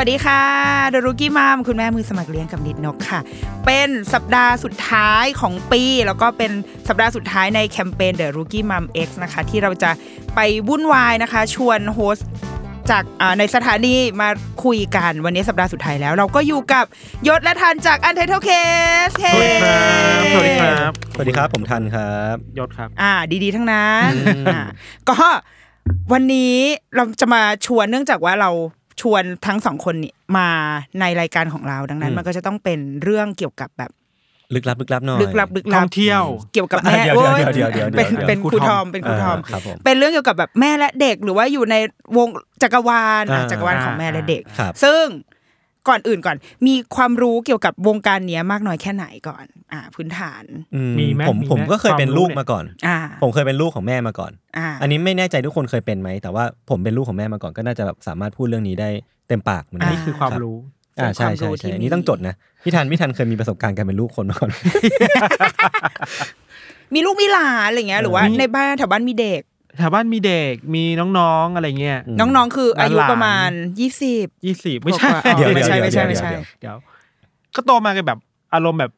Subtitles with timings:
[0.00, 0.42] วัสดีค่ะ
[0.88, 3.20] เดอะรุกี้มัมคุณแม่มือสมัครเลี้ยงกับนิดนกค่ะ
[3.66, 6.52] เป็นสัปดาห์สุดท้ายของปี แล้วก็เป็น
[6.88, 9.90] สัปดาห์สุดท้ายในแคมเปญ The Rookie Mom X นะคะ ที่เราจะ
[10.34, 12.26] ไปวุ่นวายนะคะ ชวนโฮสต์
[12.90, 14.28] จากอ่าในสถานีมา
[14.64, 16.84] คุยกันวันนี้สัปดาห์สุดท้ายแล้ว เราก็อยู่กับ
[17.28, 19.32] ยศและทันจาก Untitled Case เฮ้
[20.32, 23.12] สวัสดีครับสวัสดีครับผมทันครับยศครับ อ่า
[23.44, 24.12] ดีๆ ทั้งนั้น
[24.54, 24.60] อ่า
[25.08, 25.16] ก็
[26.12, 26.54] วันนี้
[26.96, 28.52] เราจะมาชวนเนื่องจากว่าเรา
[29.00, 30.48] ชวนทั้งสองคนนี้มา
[31.00, 33.90] ในรายการของเราดังนั้นอืมมันก็จะต้องเป็นเรื่องเกี่ยวกับแบบ
[34.54, 41.76] ลึกลับลึกลับหน่อยลึกลับลึกลัท่องเที่ยว เกี่ยวกับแม่เดี๋ยวโอ้เดี๋ยวเดี๋ยวเดี๋ยวเดี๋ยวเป็นเดี๋ยวเป็นครูครูททออมมเป็นครูทอมครับผมเป็นเรื่องเกี่ยวกับแบบแม่และเด็กหรือว่าอยู่ใน
[42.16, 42.28] วง
[42.62, 45.04] จักรวาลอะอ่าจักรวาลของแม่และเด็กครับซึ่ง
[45.88, 46.36] ก่อนอื่นก่อน
[46.66, 58.88] มีความรู้เกี่ยวกับวงการเนี้ยมากน้อยแค่ไหนก่อน อ่า พื้นฐานอืมีไหมผมมีไหมผมก็เคยเป็นความรู้ลูกเนี่ยมาก่อน อ่า ผมเคยเป็นลูกของแม่มาก่อน อ่า อันนี้ไม่แน่ใจทุกคนเคยเป็นไหม แต่ว่าผมเป็นลูกของแม่มาก่อนก็น่าจะแบบสามารถพูดเรื่องนี้ได้
[59.28, 60.56] เต็มปากเหมือนอันกันนี้คือความรู้
[60.98, 64.50] อ่าใช่ใช่ใช่อันนี้ต้องจดนะพี่ทันพี่ทันเคยมีประสบการณ์การเป็นลูกคนมาก่อน
[66.94, 69.42] มีลูกมีหลานอะไรเงี้ยหรือว่ามีในบ้านแถวบ้านมีเด็ก
[69.78, 70.84] แถวบ้านมีเด็กมี
[71.18, 73.50] น้องๆอะไรเงี้ยอืมน้องๆ คืออายุหลานๆประมาณ
[73.80, 76.76] ยี่สิบยี่สิบไม่ใช่กว่าๆเดี๋ยวไม่ใช่เดี๋ยวไม่ใช่เดี๋ยวไม่ใช่เดี๋ยวเดี๋ยว
[77.54, 78.18] ก็โตมากันแบบ
[78.54, 78.92] อารมณ์แบบ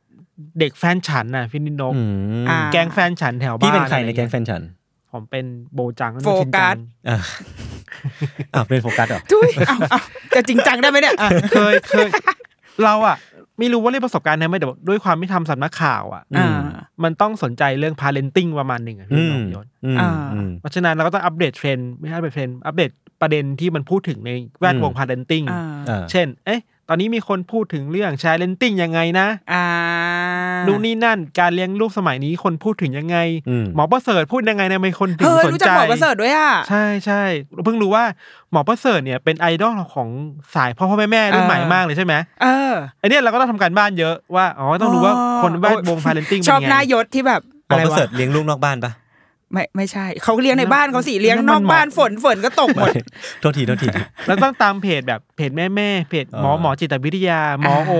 [0.60, 2.02] เด็กแฟนฉันน่ะฟินินกอื
[2.44, 4.62] มอ่าแก๊งแฟนฉันแถวบ้านพี่เป็นใครในอะไงี้ยแก๊งแฟนฉัน
[5.12, 5.44] ผมเป็น
[5.74, 6.76] โบจังโฟกัส
[7.08, 7.18] อ่า
[8.54, 10.00] อ้าวเป็นโฟกัสเหรอทุยเอาเอา
[10.34, 12.08] จะจริงจังได้ไหมเนี่ยอะเคยเคย
[12.84, 13.16] เราอะ
[13.58, 16.48] ไม่รู้ว่าเรียกประสบการณ์ได้ไหมแต่ด้วยความที่ทำสำนักข่าวอะอ่า
[17.04, 24.30] มันต้องสนใจเรื่องพาเลนติ้งประมาณหนึ่งอะอืพี่มน้องยศอืมอ่าอืมเพราะฉะนั้นเราก็ต้องอัปเดตเทรนด์ไม่ใช่อัปเดตเทรนด์อัปเดตประเด็นที่มันพูดถึงใน
[24.60, 26.60] แวดวงอืมพาเลนติ้งอ่าอ่าเช่น เอ๊ะ
[26.90, 29.64] ตอนนี้มีคนพูดถึงเรื่องชายเลนติ้งยังไงนะอ่า
[30.66, 33.16] นู่นนี่นั่นการเลี้ยงลูกสมัยนี้คนพูดถึงยังไง
[33.48, 37.22] อืม หมอประเสริฐพูดยังไงนะไม่คนถึงเฮ้ยสนรู้จักใจ หมอประเสริฐด้วยอะ ใช่ใช่
[37.64, 38.04] เพิ่งรู้ว่า
[38.52, 40.08] หมอประเสริฐเนี่ยเป็นไอดอลของ
[40.54, 48.92] สายพ่อพ่อแม่แม่รุ่นใหม่มากเลยใช่ไหมเออไอเนี้ยเราก็ต้องทำการบ้านเยอะว่าอ๋อต้องรู้ว่าคนแวดวงพาเลนติ้งชเป็นอบยังหน้าไงยศที่แบบหมออะไรประวะเสริฐเลี้ยงลูกนอกบ้านปะ
[49.52, 52.88] ไม่ไม่ใช่เขาเลี้ยงในบ้านเขาสิเลี้ยงนั่นนมันอกหมอบ้านฝนฝนก็ตกหมด
[53.40, 53.88] โทษทีโทษที
[54.26, 57.92] แล้วต้องตามเพจแบบเพจแม่แม่เพจหมอเออหมอจิตวิทยา หมอโอ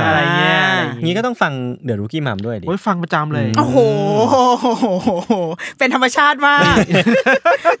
[0.00, 1.52] อ่าอะไรเงี้ยอะไรอย่างงี้ก็ต้องฟัง
[1.84, 3.78] เดอะรูกี้มัมด้วยดิโอ้ยฟังประจำเลย โอ้โห
[5.78, 6.76] เป็นธรรมชาติมาก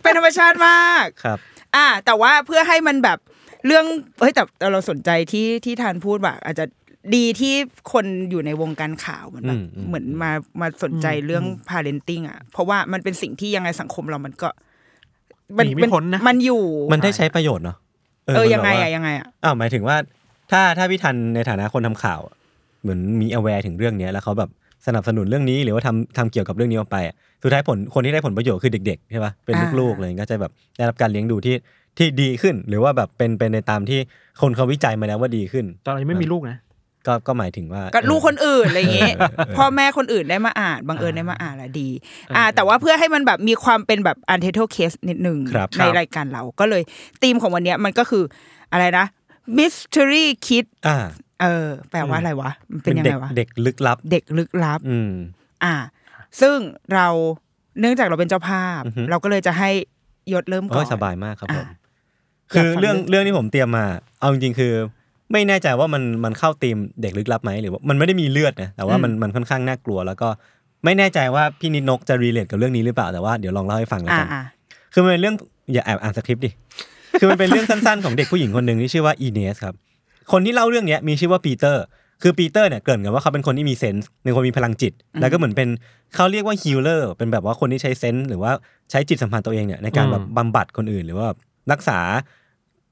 [0.02, 1.38] เป็นธรรมชาติมากครับ
[1.76, 3.18] อ่า แต่ว่าเพื่อให้มันแบบ
[3.66, 3.84] เรื่อง
[4.20, 6.64] เฮ้ยแต่แต่เราสนใจที่ที่ทานพูดแบบอาจจะ
[7.14, 7.54] ดีที่
[7.92, 10.30] คนอยู่ในวงการข่าวเหมือนแบบอืมอืมเหมือนมา
[10.60, 14.48] มาสนใจเรื่อง parenting อะเพราะว่ามันเป็นสิ่งที่ยังไงสังคมเรามันก็
[15.56, 16.62] หนีไม่พ้นนะมันอยู่
[16.92, 17.76] มันได้ใช้ประโยชน์เนาะ
[18.26, 19.96] เออมันยังไงแบบอะว่ายังไงอะอ้าวหมายถึงว่า
[20.50, 22.34] ถ้าถ้าพี่ทันในฐานะคนทำข่าวอะ
[22.82, 24.50] เหมือนมี aware ถึงเรื่องเนี้ยแล้วเขาแบบ
[24.86, 31.56] สนับสนุนเรื่องนี้หรือว่าทำทำเกี่ยวกับเรื่องนี้ออกไปอะสุดท้ายผลคนที่ได้ผลประโยชน์คือเด็กๆใช่ปะเป็นอ่าลูกๆเลยก็จะแบบได้รับการเลี้ยงดูที่
[31.98, 33.98] ที่ดีขึ้น หรือว่าแบบเป็นเป็นในตามที่
[34.40, 36.56] คนเขาวิจัยมาแล้วว่าดีขึ้น ตอนนี้ไม่มีลูกนะ
[37.06, 41.88] ก็ก็หมายถึงว่าก็ลูกคนอื่นอะไรอย่างเงี้ยเออเออพ่อแม่คนอื่นได้มาอ่านบังเอิญได้มาอ่านละดี
[42.36, 46.82] อ่า แต่ว่าเพื่อให้มันแบบมีความเป็นแบบ untitled case นิดหนึ่งครับในรายการเราก็เลย
[47.22, 48.24] ธีมของวันเนี้ยมันก็คือ
[48.72, 49.06] อะไรนะ
[49.58, 50.98] mystery kid อ่า
[51.42, 55.12] เออ แปลว่าอะไรวะ มันเป็นยังเด็ไงกวะ เด็กลึกลับ เด็กลึกลับ อืม
[55.64, 55.74] อ่า
[56.40, 56.56] ซึ่ง
[56.94, 57.08] เรา
[57.80, 59.70] เนื่องจากเราเป็นเจ้าภาพอือฮึเราก็เลยจะให้
[60.32, 61.76] ยศเริ่มก่โอ้อยนสบายมากครับผมอะ
[62.52, 63.84] คืออยากฟังเรื่องเรื่องเรื่องที่ผมเตรียมมา
[64.20, 64.72] เอาจริงๆคือ
[65.32, 70.28] ไม่แน่ใจว่ามันมันเข้าธีมเด็กลึกลับไหมหรือว่ามันไม่ได้มีเลือดนะแต่ว่ามันมันค่อนข้างน่ากลัว แล้วก็
[70.84, 74.42] ไม่แน่ใจว่าพี่นิดนกจะ relate กับเรื่องนี้หรือเปล่าแต่ว่าเดี๋ยวลองเล่าให้ฟังแล้วกันอ่าอ่า
[74.92, 75.36] คือมันเป็นเรื่อง
[75.72, 76.50] อย่าแอบอ่านสคริปต์ดิ
[77.20, 79.74] คือมันเป็นเรื่องสั้นๆของเด็กผู้หญิงคนหนึ่งที่ชื่อว่าอีเนสครับ
[80.32, 81.82] คนที่เล่าเรื่องเนี้ยมีชื่อว่าปีเตอร์
[82.22, 85.68] คือปีเตอร์เนี่ยเกริ่นกันว่าเขาเป็นคนที่มีเซนส์เป็นคนมีพลังจิต แล้วก็เหมือนเป็น
[86.14, 88.52] เขาเรียกว่า healer เป็นแบบว่าคนที่ใช้เซนส์หรือว่า
[88.90, 91.26] ใช้จิตสัมพันธ์ตัวเองเนี่ยในการแบบบำบัดคนอื่นหรือว่า
[91.72, 91.98] รักษา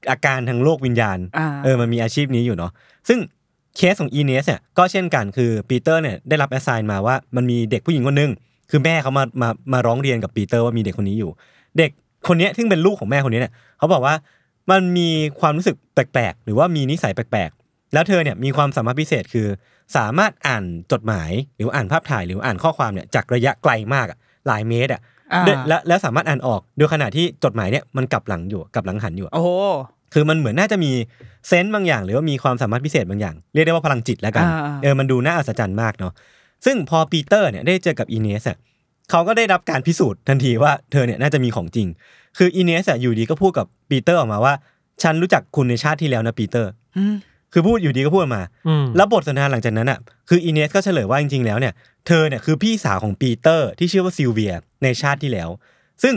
[0.09, 2.71] อาการทางโลกวิญญาณอ่าเออมันมีอาชีพนี้อยู่เนาะ
[3.07, 3.19] ซึ่ง
[3.77, 8.31] เคสของอีเนสเนี่ยก็เช่นกันคือปีเตอร์เนี่ยได้รับ assign มาว่ามันมีเด็กผู้หญิงคนหนึ่ง
[8.69, 11.31] คือแม่เขามามามาร้องเรียนกับปีเตอร์ว่ามีเด็กคนนี้อยู่
[11.77, 11.91] เด็ก
[12.27, 14.15] คนเนี้ยซึ่งเป็นลูกของแม่คนนี้เนี่ยเขาบอกว่า
[14.71, 15.09] มันมี
[15.39, 19.47] ความรู้สึกแปลกๆ หรือว่ามีนิสัยแปลกๆ แล้วเธอเนี่ยมีความสามารถพิเศษคือ
[19.97, 24.17] สามารถอ่านจดหมาย หรืออ่านภาพถ่ายหรืออ่านข้อความเนี่ยจากระยะไกลมากอะ
[24.47, 25.08] หลายเมตรอะอ่าด้วย
[25.67, 29.49] และแล้วสามารถอ่านออกโดยขณะที่จดหมายเนี่ยมันกลับหลังอยู่กลับหลังหันอยู่อะโอ้โห
[30.13, 30.91] คือมันเหมือนน่าจะมี
[31.47, 36.13] เซนส์บางอย่าง หรือว่ามีความสามารถพิเศษบางอย่าง เรียกได้ว่าพลังจิตแล้วกันอ่าๆเออมันดูน่าอัศจรรย์มากเนาะ
[36.65, 38.57] ซึ่งพอปีเตอร์เนี่ยได้เจอกับอีเนสอะ
[39.09, 41.87] เขาก็ได้รับการพิสูจน์ทันทีว่าเธอเนี่ยน่าจะมีของจริง
[42.37, 44.53] คืออีเนสอะอยู่ดีก็พูดกับปีเตอร์ออกมาว่า
[45.03, 47.15] ฉันรู้จักคุณในชาติที่แล้วนะปีเตอร์อืม
[47.53, 49.99] คือพูดอยู่ดีก็พูดออกมาอืมแล้วบทสนทนาหลังจากนั้นอะ
[50.29, 51.73] คืออีเนสก็เฉลยว่าจริงๆแล้วเนี่ย
[52.07, 54.53] เธอเนี่ยคือพี่สาวของปีเตอร์ที่ชื่อว่าซิลเวีย
[54.83, 55.49] ในชาติที่แล้ว
[56.03, 56.15] ซึ่ง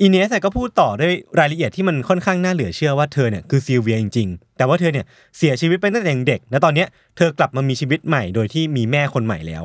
[0.00, 5.06] อีเนสก็พูดต่อด้วยรายละเอียดที่มันค่อนข้างน่าเหลือเชื่อว่าเธอเนี่ยคือซิลเวียจริงๆ แต่ว่าเธอเนี่ย
[5.36, 9.64] เสียชีวิตไปตั้งแต่ยังเด็ก และตอนเนี้ยเธอกลับมามีชีวิตใหม่โดยที่มีแม่คนใหม่แล้ว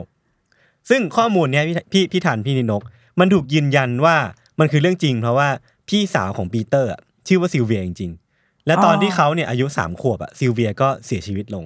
[0.89, 2.81] ซึ่งข้อมูลเนี้ยพี่พี่ทันพี่นินก
[3.19, 4.16] มันถูกยืนยันว่า
[4.60, 5.50] มันคือเรื่องจริง เพราะว่า
[5.89, 6.89] พี่สาวของปีเตอร์
[7.27, 11.66] ชื่อว่าซิลเวียจริงๆ และตอนที่เขาเนี่ยอายุสามขวบอะซิลเวียก็เสียชีวิตลง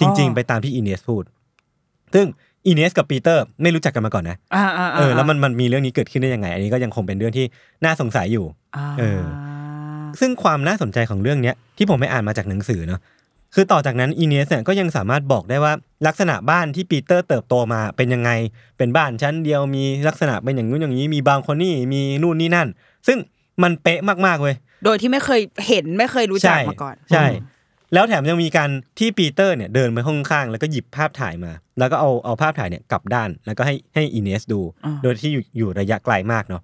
[0.00, 1.24] จริง ๆ ไปตามที่อีเนสพูด
[2.14, 2.26] ซึ่ง
[2.66, 7.46] อีเนสกับปีเตอร์ไม่รู้จักกันมาก่อนนะอ่าอ่าเออแล้วมันมันมีเรื่องนี้เกิดขึ้นได้ยังไง อันนี้ก็ยังคงเป็นเรื่องที่
[7.84, 8.44] น่าสงสัยอยู่
[8.98, 9.20] เออ
[10.20, 13.00] ซึ่งความน่าสนใจของเรื่องเนี้ยที่ผมไปอ่านมาจากหนังสือเนาะ
[13.54, 15.72] คือต่อจากนั้นอีเนสเนี่ยก็ยังสามารถบอกได้ว่า
[16.06, 18.30] ลักษณะบ้านที่ปีเตอร์เติบโตมาเป็นยังไง
[18.78, 22.68] เป็นบ้านชั้นเดียวมีลักษณะเป็นอย่างนู้นอย่างนี้มีบางคนนี่มีนู่นนี่นั่น
[23.06, 23.18] ซึ่ง
[23.62, 24.54] มันเป๊ะมากๆเว้ย
[24.84, 27.26] โดยที่ไม่เคยเห็นไม่เคยรู้จักมาก่อน ใช่
[27.94, 36.62] แล้วแถมยังมีการที่ปีเตอร์เนี่ยเดินไปห้องข้างแล้วก็หยิบภาพถ่ายมา แล้วก็เอาเอาภาพถ่ายเนี่ยกลับด้านแล้วก็ให้ให้อีเนสดูอ่าโดยที่อยู่อยู่ระยะไกลมากเนาะ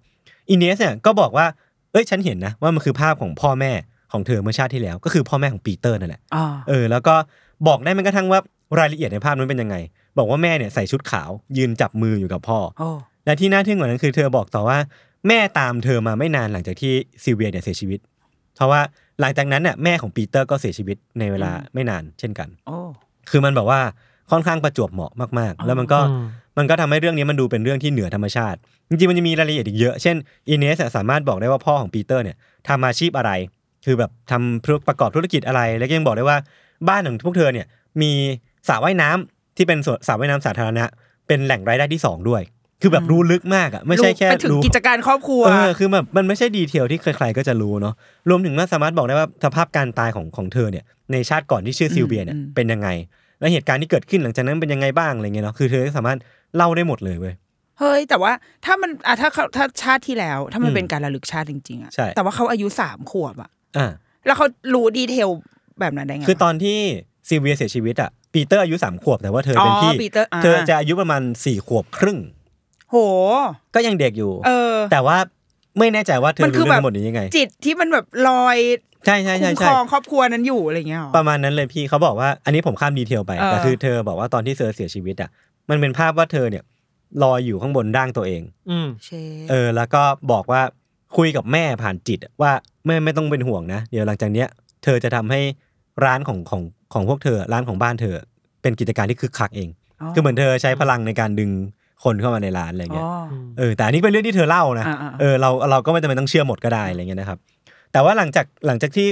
[0.50, 1.46] อีเนสเนี่ยก็บอกว่า
[1.92, 3.72] เอ้ยฉันเห็นนะว่ามันคือภาพของพ่อแม่
[4.12, 7.14] ของเธอเมื่อชาติที่แล้ว ก็คือพ่อแม่ของปีเตอร์นั่นแหละอ่าเออแล้วก็
[7.66, 8.40] บอกได้แม้กระทั่งว่า
[8.78, 9.76] รายละเอียดในภาพนั้นเป็นยังไง
[10.18, 12.88] บอกว่าแม่เนี่ยใส่ชุดขาว ยืนจับมืออยู่กับพ่อโอ้
[13.24, 14.78] และที่น่าทึ่งกว่านั้นคือเธอบอกต่อว่า
[15.28, 16.92] แม่ตามเธอมาไม่นานหลังจากที่
[17.22, 18.00] ซิลเวียเนี่ยเสียชีวิต
[18.56, 18.80] เพราะว่า
[19.20, 22.76] หลังจากนั้นน่ะแม่ของปีเตอร์ก็เสียชีวิตในเวลาไม่นานเช่นกันโอ้
[23.30, 23.80] คือมันแบบว่า
[24.30, 26.26] ค่อนข้างประจวบเหมาะมากๆ แล้วมันก็อืม
[26.58, 28.58] มันก็ทำให้เรื่องนี้มันดูเป็นเรื่องที่เหนือธรรมชาติ
[28.88, 30.16] จริงๆมันจะมีรายละเอียดอีกเยอะ เช่น
[30.48, 32.36] อีเนสสามารถบอกได้ว่าพ่อของปีเตอร์เนี่ย
[32.68, 33.30] ทำอาชีพอะไร
[33.86, 36.38] คือแบบทำธุรประกอบธุรกิจอะไร แล้วก็ยังบอกได้ว่า
[36.88, 37.66] บ้านของพวกเธอเนี่ย
[38.02, 38.12] มี
[38.68, 40.84] สระว่ายน้ำที่เป็นสวนสระว่ายน้ำสาธารณะ
[41.26, 42.42] เป็นแหล่งรายได้ที่สองด้วย
[42.82, 47.94] คือแบบรู้ลึกมากอะไม่ใช่แค่ไปถึงรู้กิจการครอบครัวเออคือแบบมันไม่ใช่ detail ที่ใครๆก็จะรู้เนาะ
[48.28, 52.88] รวมถึงมันสามารถบอกได้ว่าสภาพการตายของของเธอเนี่ยในชาติก่อนที่ชื่อซิลเวียเนี่ยอืมเป็นยังไง
[53.40, 56.18] และเหตุการณ์ที่เกิดขึ้นหลังจากนั้นเป็นยังไงบ้างอะไรเงี้ยเนาะคือเธอสามารถ
[56.56, 57.34] เล่าได้หมดเลยเว้ย
[57.78, 58.32] เฮ้ยแต่ว่า
[58.64, 63.90] ถ้ามันอะถ้าเขาถ้าชาติที่แล้ว ถ้ามันอืมเป็นการระลึกชาติจริงๆอะใช่แต่ว่าเขาอายุสามขวบอะอ่า
[64.26, 65.28] แล้วเขารู้ detail
[65.80, 66.78] แบบนั้นได้ไงคือวะตอนที่
[67.28, 72.18] ซิลเวียเสียชีวิตอะปีเตอร์อายุสามขวบแต่ว่าเธอเป็นอ๋อพี่ปีเตอร์อ่าเธอจะอายุประมาณสี่ขวบครึ่ง
[72.92, 72.98] โห
[73.74, 75.16] ก็ยังเด็กอยู่ เออ แต่ว่า
[75.78, 78.58] ไม่แน่ใจว่าเธอมันคืรู้อเรื่แบอบงหมดนี้ยังไง จิตที่มันแบบลอย
[79.06, 85.30] ใช่ใช่ใช่คุ้มคใช่รองครอบครัวนั้นอยู่อะไรเงี้ยหรอประมาณนั้นเลยพี่เขาบอกว่าอันนี้ผมข้ามดีเทลไปเออแต่คือเธอบอกว่าตอนที่เธอเสียชีวิตอะ
[85.70, 86.64] มันเป็นภาพว่าเธอเนี่ย
[87.22, 89.10] ลอยอยู่ข้างบนร่างตัวเอง อืมเช
[89.50, 90.02] เออ แล้วก็
[90.32, 90.62] บอกว่า
[91.16, 92.52] คุยกับแม่ผ่านจิตอะว่า
[92.86, 94.48] แม่ไม่ต้องเป็นห่วงนะ เดี๋ยวหลังจากเนี้ย
[94.84, 95.40] เธอจะทำให้
[96.04, 96.62] ร้านของของ
[96.92, 98.16] ของพวกเธอร้านของบ้านเธอ
[98.62, 99.68] เป็นกิจการที่คึกคักเอง
[100.14, 101.50] คือเหมือนเธอใช้พลังในการดึง
[102.04, 103.24] คนเข้ามาในร้านอะไรเงี้ยอ๋อ
[103.58, 107.38] เออแต่อันนี้เป็นเรื่องที่เธอเล่านะอ่าๆเออเราเราก็ไม่จำเป็นต้องเชื่อหมดก็ได้อะไรเงี้ยนะครับ
[107.92, 109.06] แต่ว่าหลังจากหลังจากที่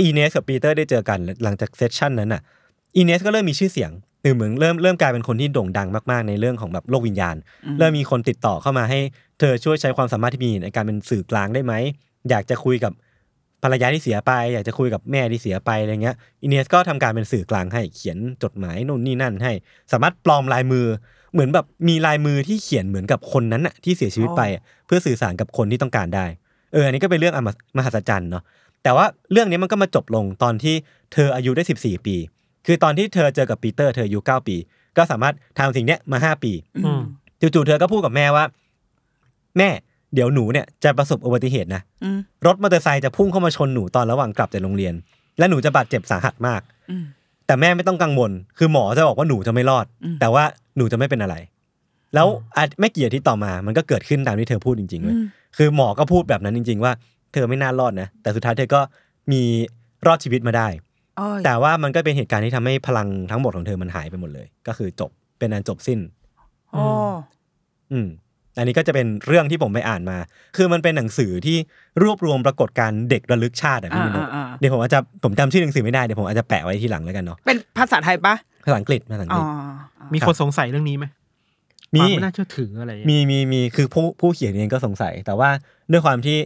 [0.00, 2.42] อีเนสกับปีเตอร์ได้เจอกันหลังจากเซสชันนั้นอะ
[2.96, 3.90] อีเนสก็เริ่มมีชื่อเสียง
[4.22, 7.36] คือเหมือนเริ่มเริ่มกลายเป็นคนที่โด่งดังมากๆในเรื่องของแบบโลกวิญญาณ
[7.78, 8.98] เริ่มมีคนติดต่อเข้ามาให้
[9.38, 11.74] เธอช่วยใช้ความสามารถที่มีในการเป็นสื่อกลางได้ไหม
[12.30, 12.92] อยากจะคุยกับ
[13.62, 19.52] ภรรยาที่เสียไป อยากจะคุยกับแม่ที่เสียไปอะไรเงี้ยอินเนสก็ทำการเป็นสื่อกลางให้เขียนจดหมายนู่นนี่นั่นให้
[19.92, 20.86] สามารถปลอมลายมือ
[21.32, 26.26] เหมือนแบบมีลายมือที่เขียนเหมือนกับคนนั้นอะที่เสียชีวิตไปอะเพื่อสื่อสารกับคนที่ต้องการได้
[26.72, 28.42] เอออันนี้ก็เป็นเรื่องอมมหัศจรรย์เนาะ
[28.82, 30.74] แต่ว่าเรื่องนี้มันก็มาจบลงตอนที่
[31.12, 32.16] เธออายุได้ 14 ปี
[32.66, 34.56] คือตอนที่เธอเจอกับปีเตอร์เธออายุ9ปี
[34.96, 36.52] ก็สามารถทำสิ่งเนี้ยมา 5 ปี
[36.86, 37.02] อืม
[37.40, 38.44] จู่ๆเธอก็พูดกับแม่ว่า
[39.58, 39.68] แม่
[40.14, 44.94] เดี๋ยวหนูเนี่ยจะประสบอุบัติเหตุนะอืมรถมอเตอร์ไซค์จะพุ่งเข้ามาชนหนูตอนระหว่างกลับจากโรงเรียน
[45.38, 46.60] และหนูจะบาดเจ็บสาหัสมาก
[46.90, 47.04] อืม
[47.50, 50.44] แต่แม่ไม่ต้องกังวล คือหมอจะบอกว่าหนูจะไม่รอดอืมแต่ว่า
[50.76, 51.36] หนูจะไม่เป็นอะไร
[52.14, 52.26] แล้ว
[52.56, 55.16] อาจไม่กี่อาทิตย์ต่อมามันก็เกิดขึ้นตามที่เธอพูดจริงๆเลย
[55.56, 56.92] คือหมอก็พูดแบบนั้นจริง ๆ ว่า
[57.32, 58.80] เธอไม่น่ารอดนะ แต่สุดท้ายเธอก็
[59.32, 59.42] มี
[60.06, 60.68] รอดชีวิตมาได้
[61.16, 66.00] โอ้ยแต่ว่ามันก็เป็นเหตุการณ์ที่ทำให้พลังทั้งหมดของเธอมันหายไปหมดเลย ก็คือจบเป็นอันจบสิ้น
[66.72, 66.84] โอ้
[67.92, 68.08] อืม
[68.58, 70.18] อันนี้ก็จะเป็นเรื่องที่ผมไปอ่านมา
[70.56, 71.56] คือมันเป็นหนังสือที่
[72.02, 79.46] รวบรวมปรากฏการณ์เด็กระลึกชาติอะพี่อ่ามินกอ่าอ่าเดี๋ยวผมอาจจะผมจำชื่อหนังสือไม่ได้เดี๋ยวผมอาจจะแปะไว้ที่หลังแล้วกันเนาะเป็นภาษาไทยปะภาษาอังกฤษภาษาอังอ๋กอฤษ
[80.14, 81.04] มีคนสงสัยเรื่องนี้ไหม
[81.94, 85.50] มีความไม่น่าเชื่อถืออะไรอย่างมีเงี้ยมีมีคือผู้ผู้เขียนเองก็สงสัย แต่ว่า
[85.92, 86.38] ด้วยความที่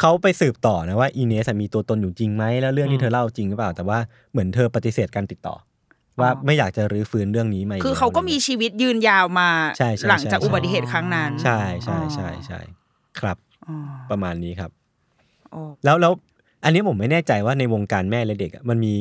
[0.00, 3.98] เขาไปสืบต่อนะว่าอีเนสมีตัวตนอยู่จริงไหมแล้วเรื่องที่เธอเล่าจริงหรือเปล่า แต่ว่า
[4.32, 5.54] เหมือนเธอปฏิเสธการติดต่อ
[6.20, 12.60] ว่าไม่อยากจะรื้อฟื้นเรื่องนี้มาอีคือแล้วเขาก็มีชีวิตยืนยาวมาใช่ใช่หลังจากใช่อุบัติเหตุครั้งนั้น ใช่ใช่ใช่ใช่
[13.18, 13.36] ครับ
[13.68, 13.76] อ๋อ
[14.10, 14.70] ประมาณนี้ครับ
[15.50, 16.12] โอ้แล้วแล้ว
[16.64, 18.94] อันนี้ผมไม่แน่ใจว่าในวงการแม่และเด็กอะมันมี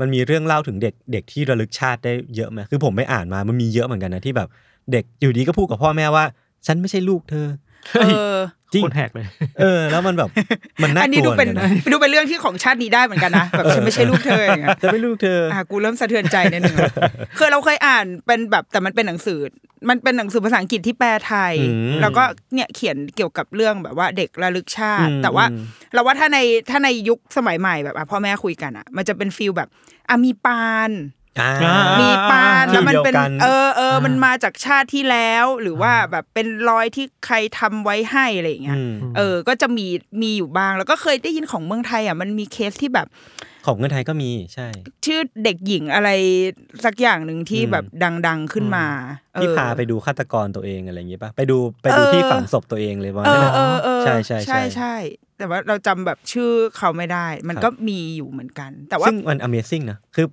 [0.00, 4.48] มันมีเรื่องเล่าถึงเด็กเด็กที่ระลึกชาติได้เยอะไหมคือผมไปอ่านมามันมีเยอะเหมือนกันนะที่แบบ
[4.92, 6.24] เด็กอยู่ดีก็พูดกับพ่อแม่ว่า
[6.66, 7.46] ฉันไม่ใช่ลูกเธอ
[8.00, 8.36] เออ
[8.72, 9.26] จริงโคนแหกเลย
[9.60, 10.28] เออ แล้วมันแบบ
[10.82, 16.92] มันน่าอันกนี้ลัดูวเหมืเป็อนนกันนะดูเป็นเรื่องที่ของชาตินี้ได้เหมือนกันนะแบบฉันไม่ใช่ลูกเธออย่างเงี้ยฉันไม่ลูกเธออะกูเริ่มสะเทือนใจนิดนึงแล้ว
[17.38, 19.40] คือเราเคยอ่านเป็นแบบแต่มันเป็นหนังสือ
[19.90, 22.24] มันเป็นหนังสือภาษาอังกฤษที่แปลไทยอืมแล้วก็
[22.54, 25.64] เนี่ยเขียนเกี่ยวกับเรื่องแบบว่าเด็กระลึกชาติอืมแต่ว่าอืม
[25.94, 26.38] เราว่าถ้าใน
[26.70, 29.68] ถ้าในยุคสมัยใหม่แบบอะพ่อแม่คุยกันอะ มันจะเป็นฟิลแบบ
[30.08, 31.23] อะมีปานอ่าอ่า
[32.00, 39.86] มีปานที่แล้วมันเป็นเดียวกันเออเออมันมาจากชาติที่แล้ว หรือว่าแบบเป็นรอยที่ใครทำไว้ให้อะไรอย่างเงี้ยอืมเออ ก็จะมี
[40.22, 43.08] มีอยู่บ้างแล้วก็เคยได้ยินของเมืองไทยอะมันมีเคสที่แบบ
[43.66, 44.68] ของเงินไทยก็มีใช่
[45.06, 46.10] ชื่อเด็กหญิงอะไร
[46.84, 47.84] สักอย่างหนึ่งที่อืมแบบ
[48.26, 48.86] ดัง ๆขึ้นมา
[49.34, 54.94] เออที่พาไปดูฆาตกรตัวเองอะไรอย่างงี้ป่ะไปดูไปดูเออที่ฝังศพตัวเองเลยว่าเองั้นอนะเออเออใช่ใช่ใช่ใช่ใช่
[55.38, 60.26] แต่ว่าเราจำแบบชื่อเขาไม่ได้ มันครับก็มีอยู่เหมือนกัน แต่ว่าซึ่งมัน Amazing นะคือ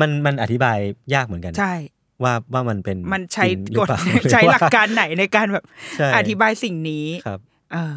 [0.00, 0.78] มันมันอธิบาย
[1.14, 1.74] ยากเหมือนกัน ใช่
[2.22, 4.00] ว่าว่ามันเป็นมันใช้จริงหรืกอฎเปล่า
[4.32, 5.64] ใช้รือหลักว่าการไหนในการแบบ
[5.98, 7.40] ใช่อธิบายสิ่งนี้ครับ
[7.72, 7.96] เออ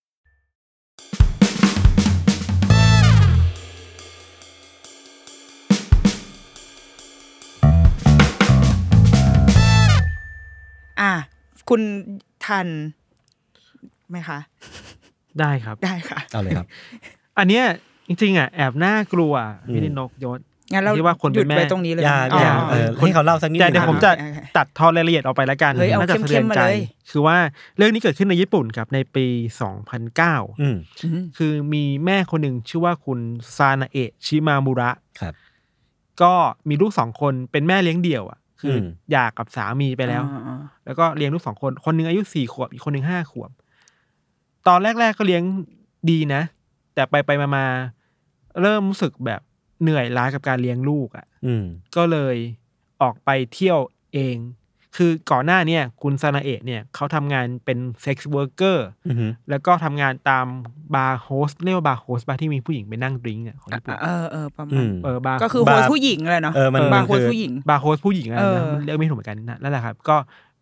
[11.01, 11.13] อะ
[11.69, 11.81] คุณ
[12.45, 12.67] ทัน
[14.09, 14.39] ไหมคะ
[15.39, 16.67] ได้ครับ ได้ค่ะ เอาเลยครับ
[17.39, 17.63] อันเนี้ย
[18.07, 19.33] จริงๆอะแอบน่ากลัว
[19.73, 20.39] พี่นิดนกยศ
[20.73, 26.77] งั้นเราที่ว่าคนหยุเป็ดนแม่ไปตรงนี้เลยอย่าอ๋ออย่าอ๋อเออให้เขาเล่าสักนิดแต่นึงเดี๋ยวผมอ่าจะโอเคตัดทอนรายละเอียดออกไปแล้วกันเฮ้ยเอาน่าจะสะเทือนเข้มๆมาใจเลย
[27.11, 27.37] คือว่า
[27.77, 29.25] เรื่องนี้เกิดขึ้นในญี่ปุ่นครับในปี
[29.93, 30.75] 2009อืม
[31.37, 33.19] คือมีแม่คนหนึ่งชื่อว่าคุณ
[33.57, 35.33] ซานาเอะชิมามุระครับ
[36.21, 36.33] ก็
[36.69, 43.51] มีลูกสองคนเป็นแม่เลี้ยงเดี่ยวอะ คืออมหย่ากับสามีไปแล้วอ่าอ่าแล้วก็เลี้ยงลูกสองคน คนหนึ่งอายุสี่ขวบ อีกคนหนึ่งห้าขวบ
[44.67, 45.43] ตอนแรก ๆ ก็เลี้ยง
[46.09, 46.41] ดีนะ
[46.93, 47.65] แต่ไปไปมามา
[48.61, 49.41] เริ่มรู้สึกแบบ
[49.81, 51.63] เหนื่อยล้ากับการเลี้ยงลูกอะอืม
[51.95, 52.35] ก็เลย
[53.01, 53.79] ออกไปเที่ยว
[54.13, 54.35] เอง
[54.97, 60.45] คือก่อนหน้าเนี่ยคุณซานาเอะเนี่ยเขาทำงานเป็นเซ็กซ์เวิร์กเกอร์อือหือแล้วก็ทำงานตาม
[60.95, 70.15] บาร์โฮสเรียกว่าบาร์โฮสบาร์ที่มีผู้หญิงไปนั่งดริงก์อะของญี่ปุ่นเออเออประอืมาณมเออบาร์ก็คือโฮสต์ผู้หญิงเลยเนาะเออมันบาร์โฮสคือต์ผู้หญิงบาร์โฮสผู้หญิงอะไรเออนะเรียกไม่ถูกเหมือนกันนะนั่นแหละครับ ก็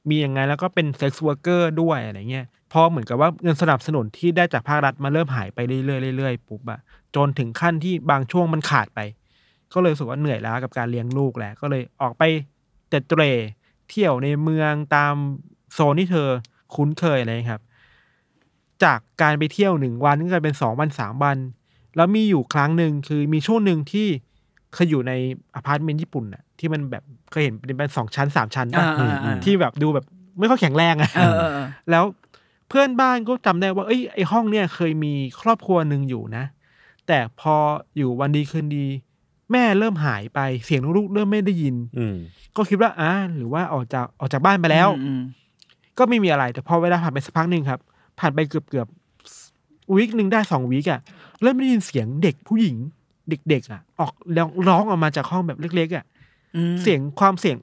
[0.09, 5.77] มีอย่างไงแล้วก็เป็น sex worker ด้วยอะไรเงี้ยพอเหมือนกับว่าเงินสนับสนุนที่ได้จากภาครัฐมาเริ่มหายไปเรื่
[6.09, 6.79] อยๆเรื่อยๆปุ๊บอะ
[7.15, 8.99] จนถึงขั้นที่บางช่วงมันขาดไป
[9.73, 12.23] ก็เลยรู้สึกว่าเหนื่อยล้ากับการเลี้ยงลูกแหละก็เลยออกไป
[12.89, 13.31] เตร็ดเตร่
[13.89, 15.13] เที่ยวในเมืองตาม
[15.73, 16.27] โซนที่เธอ
[16.75, 17.61] คุ้นเคยอะไรครับ
[18.83, 21.37] จากการไปเที่ยวหนึ่งวันก็กลายเป็นสองวันสามวัน
[21.95, 24.07] แล้วมีอยู่ครั้งหนึ่งคือมีช่วงหนึ่งที่
[24.73, 25.13] เคยอยู่ใน
[25.55, 30.05] อพาร์ตเมนต์ญี่ปุ่นน่ะที่มันแบบเคยเห็นเป็นเป็นสองชั้นสามชั้นป่ะอ่าอ่าอ่าที่แบบดูแบบ
[30.39, 32.03] ไม่ค่อยแข็งแรงอะเออเออเออแล้ว
[32.69, 36.43] เพื่อนบ้านก็จำได้ว่าเอ้ยไอห้องเนี่ยเคยมีครอบครัวหนึ่งอยู่นะ
[37.07, 37.55] แต่พอ
[37.97, 38.85] อยู่วันดีคืนดี
[39.51, 42.15] แม่เริ่มหายไปเสียงลูกๆเริ่มไม่ได้ยิน อืม
[42.55, 45.21] ก็คิดว่าอ่าหรือว่าออกจากออกจากบ้านไปแล้ว อืม
[45.97, 47.79] ก็ไม่มีอะไร แต่พอเวลาผ่านไปสักพักหนึ่งครับ
[48.19, 48.87] ผ่านไปเกือบเกือบ
[49.95, 50.99] วีคหนึ่งได้สองวีคอะ
[51.41, 52.75] เริ่มได้ยินเสียงเด็กผู้หญิง
[53.29, 56.05] เด็กๆอะออกร้องร้องออกมาจากห้องแบบเล็กๆอะ
[56.55, 57.57] อืมเสียงความเสียง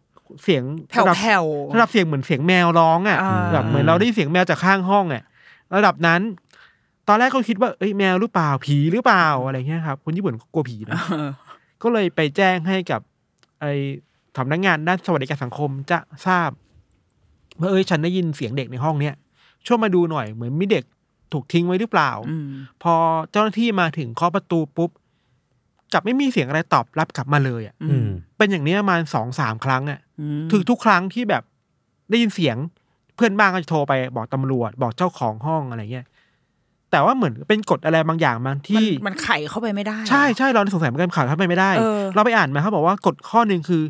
[0.44, 5.22] เสียงแผ่วระดับ แผ่ว ระดับเสียงเหมือนเสียงแมวร้องอะอ่า แบบเหมือนเราได้ยินเสียงแมวจากข้างห้องอะ
[5.74, 6.20] ระดับนั้น
[7.08, 11.30] ตอนแรกก็คิดว่าเอ้ยแมวหรือเปล่าผีหรือเปล่าอะไรเงี้ยครับคนญี่ปุ่นก็กลัวผีนะ เออ
[11.82, 13.00] ก็เลยไปแจ้งให้กับ
[13.60, 13.72] ไอ้
[14.36, 16.50] สำนักงานด้านสวัสดิการสังคมจะทราบ
[17.60, 19.14] ว่าเอ้ยฉันได้ยินเสียงเด็กในห้องเนี้ย
[19.66, 20.84] ช่วยมาดูหน่อยเหมือนมีเด็ก
[21.32, 22.48] ถูกทิ้งไว้หรือเปล่าอืม
[22.82, 22.94] พอ
[23.30, 24.90] เจ้าหน้าที่มาถึงเคาะประตูปุ๊บ
[25.92, 31.42] กลับไม่มีเสียงอะไรตอบรับกลับมาเลยอะอืมเป็นอย่างนี้ประมาณสองสามครั้งอะอืมถึงทุกครั้งที่แบบ
[32.10, 32.56] ได้ยินเสียง
[33.14, 36.06] เพื่อนบ้านก็จะโทรไปบอกตำรวจ บอกเจ้าของห้องอะไรเงี้ย
[36.90, 43.82] แต่ว่าเหมือนเป็นกฎอะไรบางอย่างบางมันที่มันไขเข้าไปไม่ได้ ใช่ใช่เราสงสัยเหมือนกันข่าวเข้าไปไม่ได้เออเราไปอ่านมาเขาบอกว่ากฎข้อหนึ่งคือ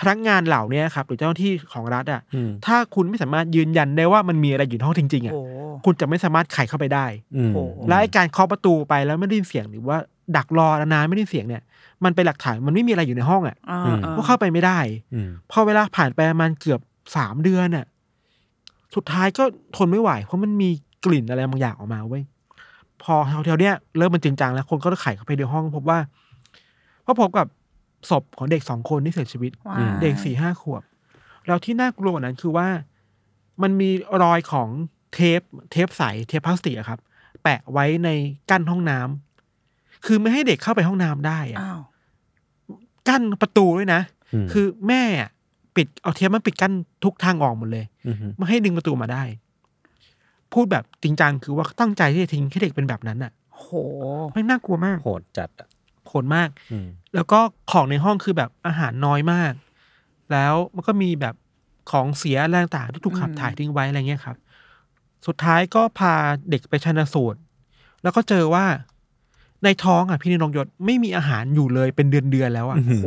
[0.00, 5.40] พนักงานเหล่านี้ครับ หรือเจ้าหน้าที่ของรัฐอะอืมถ้าคุณไม่สามารถยืนยันได้ว่ามันมีอะไรอยู่ในห้องจริงๆอะโอ้
[5.84, 9.96] คุณจะไม่สามารถไขเข้าไปได้อืมโอ้และไอ้การเคาะประตูไปแล้วไม่ได้ยินเสียงหรือว่า
[10.36, 11.62] ดักรอนานๆไม่ได้ยินเสียงเนี่ย
[12.04, 14.78] มันเป็นหลักฐานมันไม่มีอะไรอยู่ในห้องอะอ่าอืมอ่าก็เข้าไปไม่ได้
[15.14, 16.80] อืมพอเวลาผ่านไปประมาณเกือบ
[17.16, 17.86] สามเดือนน่ะ
[18.94, 19.44] สุดท้ายก็
[19.76, 20.70] ทนไม่ไหวเพราะมันมี
[21.04, 22.22] กลิ่นอะไรบางอย่างออกมาเว้ย
[23.02, 23.14] พอ
[23.46, 25.98] แถวๆเนี้ยเริ่มมันจริงจังแล้วคนก็ไขเข้าไปในห้องพบว่า
[27.06, 27.46] ก็พบกับ
[28.10, 30.82] ศพของเด็กสองคนที่เสียชีวิตว้ายเด็กสี่ห้าขวบ
[31.46, 32.68] แล้วที่น่ากลัวกว่านั้นคือว่า
[33.62, 33.90] มันมี
[34.22, 34.68] รอยของ
[35.14, 35.40] เทป
[35.72, 36.98] เทปใสเทปพลาสติกอะครับ
[37.42, 38.08] แปะไว้ใน
[38.50, 41.80] กั้นห้องน้ำคือไม่ให้เด็กเข้าไปห้องน้ำได้อะอ้าว
[43.08, 44.02] กั้นประตูด้วยนะ
[44.44, 45.30] มคือแม่อะ
[45.76, 46.72] ปิดเอาเทปมาปิดกั้น
[47.04, 49.22] ทุกทางออกหมดเลยมไม่ให้ดึงประตูมาได้
[50.52, 53.68] พูดแบบจริงจังคือว่าตั้งใจที่จะทิ้งให้เด็กเป็นแบบนั้นอะ โห
[54.34, 55.68] ไม่น่ากลัวมากโหดจัดอะ
[56.06, 57.38] โหดมาก อืม แล้วก็
[57.70, 59.52] ของในห้องคือแบบอาหารน้อยมาก
[60.32, 61.34] แล้วมันก็มีแบบ
[61.90, 64.36] ของเสียอะไรต่างๆที่ถูกขับอืม ถ่ายทิ้งไว้อะไรเงี้ยครับ
[65.26, 66.14] สุดท้ายก็พา
[66.50, 67.38] เด็กไปชันสูตร
[68.02, 68.64] แล้วก็เจอว่า
[69.64, 73.06] ในท้องอะพี่นนงยศไม่มีอาหารอยู่เลยเป็นเดือนๆแล้วอะอื้อหืโห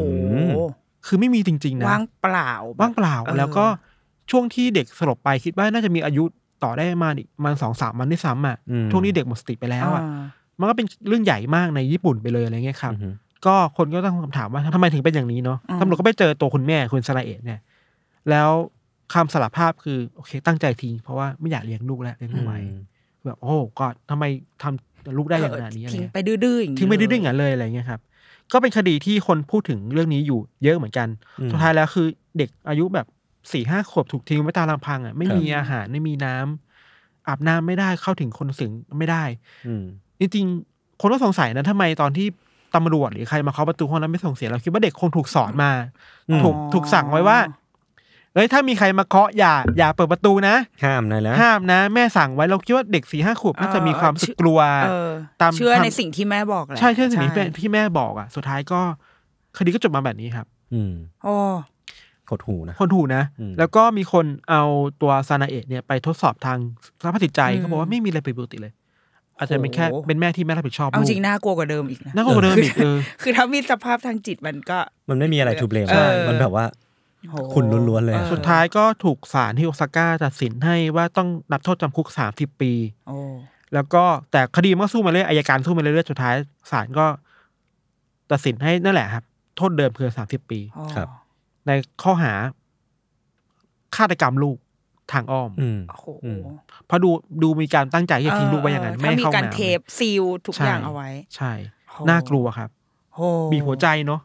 [0.59, 0.63] อ
[1.05, 3.65] คือไม่มีจริงๆนะ ว่างเปล่าแบบว่างเปล่าออ แล้วก็
[4.31, 6.23] ช่วงที่เด็กสลบไปคิดว่าน่าจะมีอายุ
[6.63, 10.21] ต่อได้ประมาณอีกประมาณสองสามวันที่ซ้ำอะอืมช่วงนี้เด็กหมดสติไปแล้วอะอ่า
[10.59, 13.13] มันก็เป็นเรื่องใหญ่มากในญี่ปุ่นไปเลยอะไรเงี้ยครับอือหือ
[13.45, 17.59] ก็คนก็ตั้งคำถามว่าทำไมถึงเป็นอย่างนี้เนาะอืมตำรวจก็ไปเจอตัวคุณแม่คุณสราเอะเนี่ย
[18.29, 18.49] แล้ว
[19.13, 22.53] คำสารภาพคือโอเค ตั้งใจทิ้งเพราะว่าไม่อยากเลี้ยงลูกแล้วเลี้ยงไม่ไหว
[23.25, 24.23] แบบโอ้ก็ทำไม
[24.63, 27.99] ทำลูกได้อย่างขนาดนี้อะไรทิ้งเงี้ยไปดื้อๆอย่างนี้ทิ้งไม่ได้เลด้วยอย่างนั้นเลยอะไรเงี้ยครับ
[28.53, 31.07] ก็เป็นคดีที่คนพูดถึงเรื่องนี้อยู่เยอะเหมือนกัน
[31.39, 33.05] อืมสุดท้ายแล้วคือเด็กอายุแบบ
[33.51, 39.23] สี่ห้าขวบถูกทิ้งไว้ตามลำพังอะไม่มีครับอาหารไม่มีน้ำอาบน้ำไม่ได้เข้าถึงคนสึงไม่ได้
[39.67, 39.83] อืม
[40.19, 42.27] จริงๆคนก็สงสัยนะทำไมตอนที่
[42.75, 45.71] ตำรวจหรือใครมาเคาะประตูห้องแล้วไม่ส่งเสียงเราคิดว่าเด็กคงถูกสอนมา
[46.29, 47.37] อืมถูกถูกสั่งไว้ว่า
[48.33, 55.09] เอ้ยถ้ามีใครมาเคาะอย่าอย่าเปิดประตูนะ ห้ามนายแล้วห้ามนะ แม่สั่งไว้เราคิดว่าเด็กสี่ห้าขวบน่าจะมีความรู้สึกกลัวเออ
[55.41, 58.81] ตามเชื่อในทำสิ่งที่แม่บอกแหละใช่ใช่สิ่งที่แม่ที่แม่บอกอะ สุดท้ายก็
[59.57, 61.35] คดีก็จบมาแบบนี้ครับ อืมโอ้
[62.33, 64.63] หดหูนะคนถูกนะอืมแล้วก็มีคนเอา
[65.01, 66.57] ตัวซานาเอะเนี่ยไปทดสอบทาง
[67.01, 68.73] สภาพจิตใจอืมเขาบอกว่าไม่มีอะไรผิดปกติเลย
[69.37, 74.77] อาจจะเป็นแค่โอ้เป็นแม่ที่ไม่รับผิดชอบเอาลูกจริงน่ากลัวกว่าเดิมอีกนะน่ากลัวกว่าเดิมอีกเออคือถ้ามีสภาพทางจิตมันก็
[75.09, 76.65] มันไม่มีอะไรทูเบลมเออมันแบบว่า
[77.29, 82.71] โหคุณล้วนๆเลยอะออสุดท้ายก็ถูกศาลที่โอซาก้าตัดสินให้ว่าต้องรับโทษจำคุกสามสิบปี
[83.07, 83.17] โอ้
[83.73, 86.35] แล้วก็แต่คดีมันก็สู้มาเรื่อยอายการสู้มาเรื่อยๆสุดท้าย
[86.71, 87.05] ศาลก็
[88.31, 89.23] ตัดสินให้นั่นแหละครับ
[89.57, 91.07] โทษเดิมคือสามสิบปีอ๋อครับ
[91.67, 91.71] ใน
[92.03, 92.33] ข้อหา
[93.95, 94.57] ฆาตกรรมลูก
[95.11, 96.39] ทางอ้อมอืมโอ้โหอืม
[96.87, 97.09] เพราะดู
[97.43, 101.51] ดูมีการตั้งใจที่จะทิ้งลูกไว้อย่างนั้นเไม่ให้ถ้ามีเข้าการน้ำเทปซีลทุกอย่างเอาไว้ ใช่
[101.91, 102.69] โหน่ากลัวครับ
[103.15, 104.21] โอ้บีบหัวใจเนาะ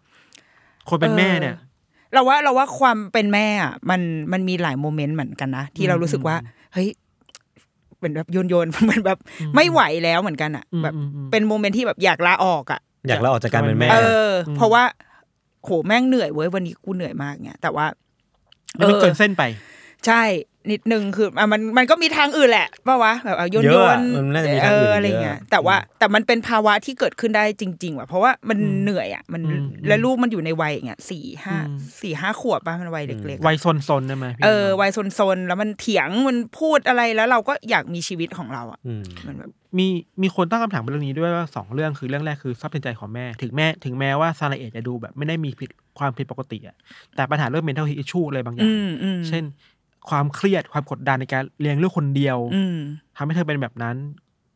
[0.89, 4.01] คนเป็นแม่เนี่ยออเราว่าเราว่าความเป็นแม่อะมัน
[4.33, 6.37] มันมีหลายโมเมนต์เหมือนกันนะที่เรารู้สึกว่า
[6.73, 6.89] เฮ้ย
[8.01, 9.19] เป็นแบบโยนโยนๆมันแบบ
[9.55, 13.97] ไม่ไหวแล้วเหมือนกันอะอืมแบบอืมอืมเป็นโมเมนต์ที่แบบอยากลาออกอะอยากลาออกจากการเป็นแม่ เอ
[14.29, 14.83] ออืมเพราะว่า
[15.65, 17.87] โหแม่งเหนื่อยเว้ยวันนี้กูเหนื่อยมากเนี่ยแต่ว่า
[18.79, 19.43] มันก็เกินเส้นไป
[20.07, 20.23] ใช่
[20.73, 33.57] นิดนึงคืออะมันมันก็มีทางอื่นแหละป่าวะแบบเอาโยนเยโยอะนอะมันน่าจะมีทางอื่นเอออะไรเงี้ยเยอะแต่ว่าอืมแต่มันเป็นภาวะที่เกิดขึ้นได้จริง ๆ ว่ะ เพราะว่ามันอืมเหนื่อยอะมันอืมและลูกมันอยู่ในวัยอย่างเงี้ยสี่ห้าอืมสี่ห้าขวบป่ะมันวัยเล็กๆวัอะย
[33.89, 39.87] ซนๆได้ไหมพี่เออวัยซนๆแล้วมันเถียงมันพูดอะไรแล้วเราก็อยากมีชีวิตของเราอะอืมมันแบบมี
[40.23, 46.77] มีคนตั้งคำถามเรื่องนี้ด้วยว่าสองเรื่องคือเรื่องแรกคือทรัพย์สินใจของแม่ ถึงแม่ถึงแม้ว่าซาลาเอะจะดูแบบไม่ได้มีผิดความผิดปกติอะ
[47.17, 49.45] แต่ปัญหาเรื่อง mental health issue อะไรบางอย่าอืงมอืมเช่น
[50.09, 52.77] ความเครียดความกดดันในการเลี้ยงลูกคนเดียว อืม
[53.17, 53.97] ทำให้เธอเป็นแบบนั้น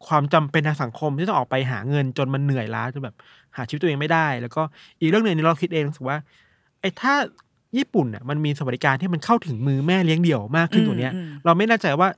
[0.06, 3.16] ความจำเป็นทางสังคมที่ต้องออกไปหาเงินจนมันเหนื่อยล้าจนแบบ
[3.56, 4.62] หาชีวิตตัวเองไม่ได้ แล้วก็
[5.00, 6.18] อีกเรื่องหนึ่งที่เราคิดเองรู้สึกว่า
[6.80, 7.14] ไอ้ถ้า
[7.76, 12.08] ญี่ปุ่นเนี่ยมันมีสวัสดิการที่มันเข้าถึงมือแม่เลี้ยงเดี่ยวมากขึ้นกว่าเนี้ย อืมอืม เราไม่แน่ใจว่า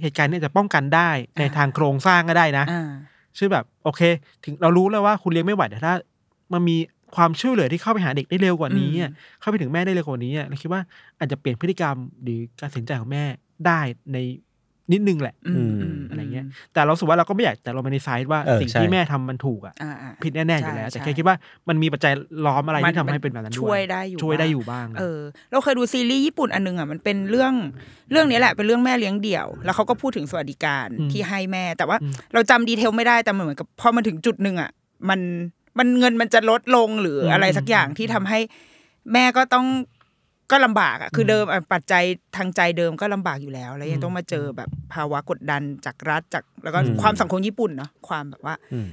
[0.00, 2.90] เหตุการณ์เนี้จะป้องกันได้ในทางโครงสร้างก็ได้นะ อ่า
[3.38, 4.00] ชื่อแบบโอเค
[4.44, 5.94] ถึงเรารู้แล้วว่าคุณเลี้ยงไม่ไหวแต่ถ้า
[6.52, 6.76] มันมี
[7.16, 10.80] ความช่วยเหลือที่เข้าไปหาเด็กได้เร็วกว่านี้อะเข้าไปถึงแม่ได้เร็วกว่านี้อะเราคิดว่า
[11.18, 13.24] อาจจะเปลี่ยนพฤติกรรมหรือการตัดสินใจของแม่
[13.66, 13.80] ได้
[14.12, 14.18] ใน
[14.92, 21.36] นิดนึงแหละอืมอืมอะไรเงี้ย แต่เรารู้สึกว่าเราก็ไม่อยากแต่เราไม่ในไซด์ว่าเออสิ่งใช่ที่แม่ทำมันถูกอะอ่าอ่าผิดแน่ๆอยู่แล้วใช่แต่แค่ใช่คิดว่า
[21.68, 22.12] มันมีปัจจัย
[22.46, 25.20] ล้อมอะไรมันที่ทำให้เป็นแบบนั้นด้วยช่วยได้อยู่ช่วยได้บ้างอยู่บ้าง เออ
[25.50, 27.54] เราเคยดูซีรีส์ญี่ปุ่นอันนึงอะมันเป็นเรื่อง
[28.10, 31.96] เรื่องนี้แหละเป็นเรื่องแม่เลี้ยงเดี่ยว แล้วเขาก็พูดถึงสวัสดิการที่ให้แม่ แต่ว่า
[32.34, 34.70] เราจำดีเทลไม่ได้แต่มันเหมือนกับพอมันถึงจุดหนึ่งอะ
[35.08, 35.20] มัน
[35.80, 38.38] มันเงินมันจะลดลงหรืออะไรสักอย่างที่ทำให้
[39.12, 39.66] แม่ก็ต้อง
[40.50, 42.04] ก็ลำบากอะคือเดิมอะปัจจัย
[42.36, 48.88] ทางใจเดิมก็ลำบากอยู่แล้ว แล้วยังต้องมาเจอแบบภาวะกดดันจากรัฐจากแล้วก็ความสังคมญี่ปุ่นเนาะความแบบว่าอืม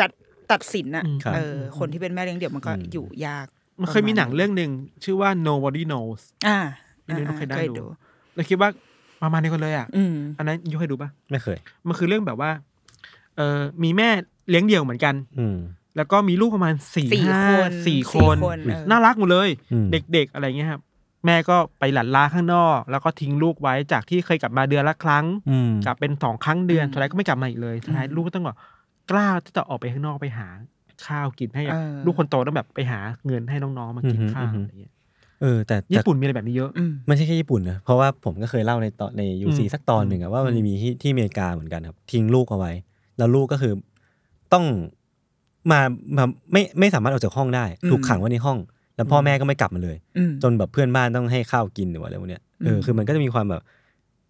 [0.00, 0.10] จัด
[0.52, 3.46] ตัดสินอะครับเออคนที่เป็นแม่เลี้ยงเดี่ยวมันก็อยู่ยาก
[3.80, 4.70] มันเคยมีหนังเรื่องหนึ่ง
[5.04, 6.58] ชื่อว่า nobody knows อ่า
[7.04, 7.84] ไม่รู้เคยได้เคยดูดู
[8.34, 8.68] เราคิดว่า
[9.22, 12.50] ประมาณนี้กันเลยอะอืมอันนั้นยูเคยดูปะไม่เคย มันคือเรื่องแบบว่า
[13.36, 14.08] เออมีแม่
[14.50, 15.56] เลี้ยงเดี่ยวเหมือนกัน อืม
[15.96, 20.80] แล้วก็มีลูกประมาณสี่สี่ห้าคนสี่สี่คนคนเออน่ารักหมดเลยอืมเด็ก ๆ อะไรเงี้ยครับ
[21.26, 28.56] แม่ก็ไปหลั่นลาข้างนอก แล้วก็ทิ้งลูกไว้จากที่เคยกลับมาเดือนละครั้งอืมกลับเป็นสองครั้งเดือนสุดท้ายก็ไม่กลับมาอีกเลยสุดท้ายลูกก็ต้องแบบ
[29.10, 30.48] กล้าที่จะออกไปข้างนอกไปหา
[31.06, 34.92] ข้าวกินให้เออลูกคนโตต้องแบบไปหาเงินให้น้องๆมากินอือฮึข้าวอือฮึอะไรเงี้ย
[35.42, 42.72] เออแต่แต่ญี่ปุ่นมีอะไรแบบนี้เยอะอืมไม่ใช่แค่ญี่ปุ่นนะเพราะว่าผมก็เคยเล่าในตอนในยูซีอืมสักตอนหนึ่งอะว่ามันมีที่ที่อเมริกาเหมือนกันครับ ทิ้งลูกเอาไว้
[43.18, 43.74] แล้วลูกก็คือ
[44.52, 44.64] ต้อง
[45.70, 45.80] มา
[46.16, 48.58] มาไม่ไม่สามารถออกจากห้องได้อืมถูกขังไว้ในห้อง
[48.96, 53.62] แล้วพ่อแม่ก็ไม่กลับมาเลยอืมจนแบบเพื่อนบ้านต้องให้ข้าวกินหรือว่าอะไรพวกเนี้ยเอออมคือมันก็จะมีความแบบ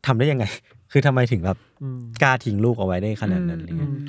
[0.06, 0.44] ทำได้ยังไง
[0.92, 4.00] คือทำไมถึงแบบอืมกล้าทิ้งลูกเอาไว้ได้ขนาดนั้นอะไรเงี้ยอืม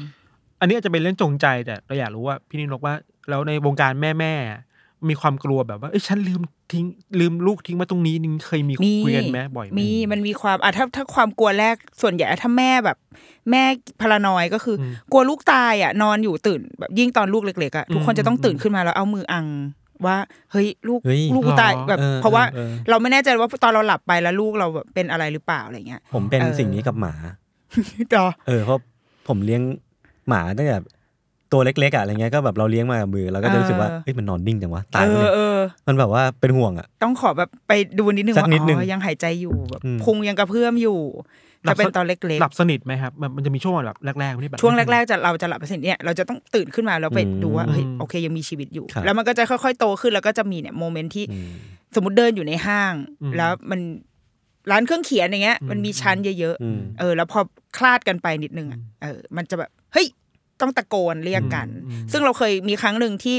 [0.59, 2.93] อันนี้อาจจะเป็นเรื่องจงใจแต่เราอยากรู้ว่าพี่นินกว่า
[3.29, 4.66] แล้วในวงการแม่แม่ๆ
[5.09, 6.85] มีความกลัวแบบว่าเอ้ยฉันลืมทิ้ง
[7.19, 12.97] ลืมลูกทิ้งมาตรงนี้นี่เคยมีมีคุยกันไหมบ่อยไหมมีมันมีความอะถ้าถ้าความกลัวแรกส่วนใหญ่ถ้าแม่แบบ
[13.51, 13.63] แม่
[14.01, 19.45] พารานอยก็คืออมกลัวลูกตายอะ นอนอยู่ตื่น แบบยิ่งตอนลูกเล็กๆอะทุกคนอืมจะต้องอืมตื่นขึ้นมาแล้วเอามืออัง
[20.05, 20.17] ว่า
[20.51, 27.13] เฮ้ยลูกเฮ้ยลูกกูตายหรอแบบเออเพราะว่าเออเออเราไม่แน่ใจว่าตอนเราหลับไปแล้วลูกเราแบบเป็นอะไรหรือเปล่าอะไรเงี้ย ผมเป็นเออสิ่งนี้กับหมา
[28.13, 28.79] จอเออเพราะ
[29.27, 29.61] ผมเลี้ยง
[30.27, 30.77] หมาตั้งแต่
[31.51, 35.57] ตัวเล็กๆอะอะไรเงี้ยก็แบบเราเลี้ยงมากับมือเราก็จะรู้สึกว่าเอ้ยมันนอนนิ่งจังวะตายเอไปอเลยเออ
[35.87, 40.99] มันแบบว่าเป็นห่วงอะต้องขอแบบไปดูนิดนึงสักว่านิดนึงอ๋อยังหายใจอยู่แบบอืมพุงยังกระเพื่อมอยู่
[41.69, 51.49] จะเป็นตอนเล็กหลับสนิทไหมครับมันมันจะมีช่วงแบบแรกๆที่แบบๆช่วงแรกๆจะเราจะหลับไปสิเนี่ยเราจะต้องตื่นขึ้นมาแล้วไปอืมดูว่าเฮ้ยโอเคยังมีชีวิตอยู่ครับแล้วมันก็จะค่อยๆโตขึ้นแล้วก็จะมีเนี่ยโมเมนต์ที่อืม
[51.95, 53.79] สมมติเดินอยู่ในห้างอืมแล้วมัน
[54.71, 57.39] ร้านเครื่องเขียนอย่างเงี้ยมันมีชั้นเยอะอืมๆเออ แล้วพอ
[57.77, 60.07] คลาดกันไปนิดนึงอะเออมันจะแบบเฮ้ย
[60.61, 63.37] ต้องตะโกนเรียกกันอืมซึ่งเราเคยมีครั้งหนึ่งที่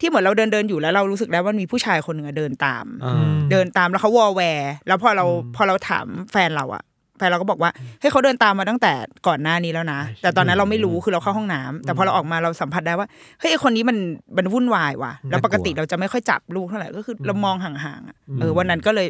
[0.00, 5.24] ที่เหมือนเราเดินเดินๆอยู่แล้วเรารู้สึกแล้วว่ามีผู้ชายคนหนึ่งอะเดินตามอ่าเดินตามแล้วเขาวอลแวร์ แล้วพอเรา
[5.56, 6.84] พอเราถามแฟนเราอะ
[7.18, 7.70] แฟนเราก็บอกว่า
[8.00, 8.92] เฮ้ยเขาเดินตามมาตั้งแต่
[9.26, 13.08] ก่อนหน้านี้แล้วนะ แต่ตอนนั้นเราไม่รู้คือเราเข้าห้องน้ำแต่พอเราออกมาเราสัมผัสได้ว่า
[13.40, 13.98] เฮ้ยไอ้คนนี้มัน
[14.36, 19.08] มันวุ่นวายว่ะแล้วปกติเราจะไม่ค่อยจับลูกเท่าไหร่ก็คือเรามองห่างๆอะเออวันนั้นก็เลย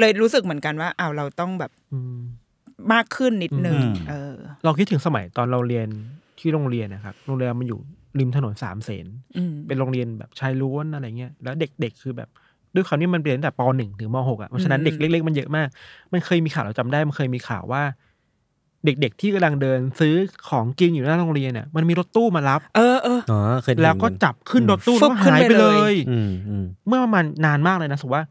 [0.00, 2.18] เลยรู้สึกเหมือนกันว่าอ้าวเราต้องแบบอืม
[2.92, 4.34] มากขึ้นนิดนึงอืมเออ
[4.64, 5.88] เราคิดถึงสมัยตอนเราเรียน
[6.42, 7.80] ที่โรงเรียนนะครับ โรงเรียนมันอยู่
[8.18, 12.28] ริมถนนสามเสนอืมเป็นโรงเรียนแบบชายล้วนอะไรเงี้ย แล้วเด็กๆคือแบบ
[12.74, 15.68] ด้วยคำนี้มันเรียนตั้งแต่ปหนึ่งถึงมหกอะ เพราะฉะนั้นอืมเด็กเล็ก ๆ มันเยอะมาก
[16.12, 17.82] มันเคยมีข่าวเราจำได้ มันเคยมีข่าวว่า
[18.84, 20.14] เด็กๆที่กำลังเดินซื้อ
[20.48, 28.26] ของกินอยู่หน้าโรงเรียนเนี่ย มันมีรถตู้มารับ เออเอออ๋อเคยได้ยินแล้วก็จับขึ้นรถตู้ฟึแล้วบก็ขึ้นหายไปไปเลเลยยอืมอืมเมื่อประมาณนานมากเลยนะสมมติว่า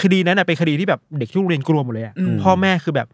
[0.00, 3.08] คดีนั้นนะเป็นคดีที่แบบเด็กที่โรงเรียนกลัวหมดเลยอะอืมพ่อแม่คือแบบ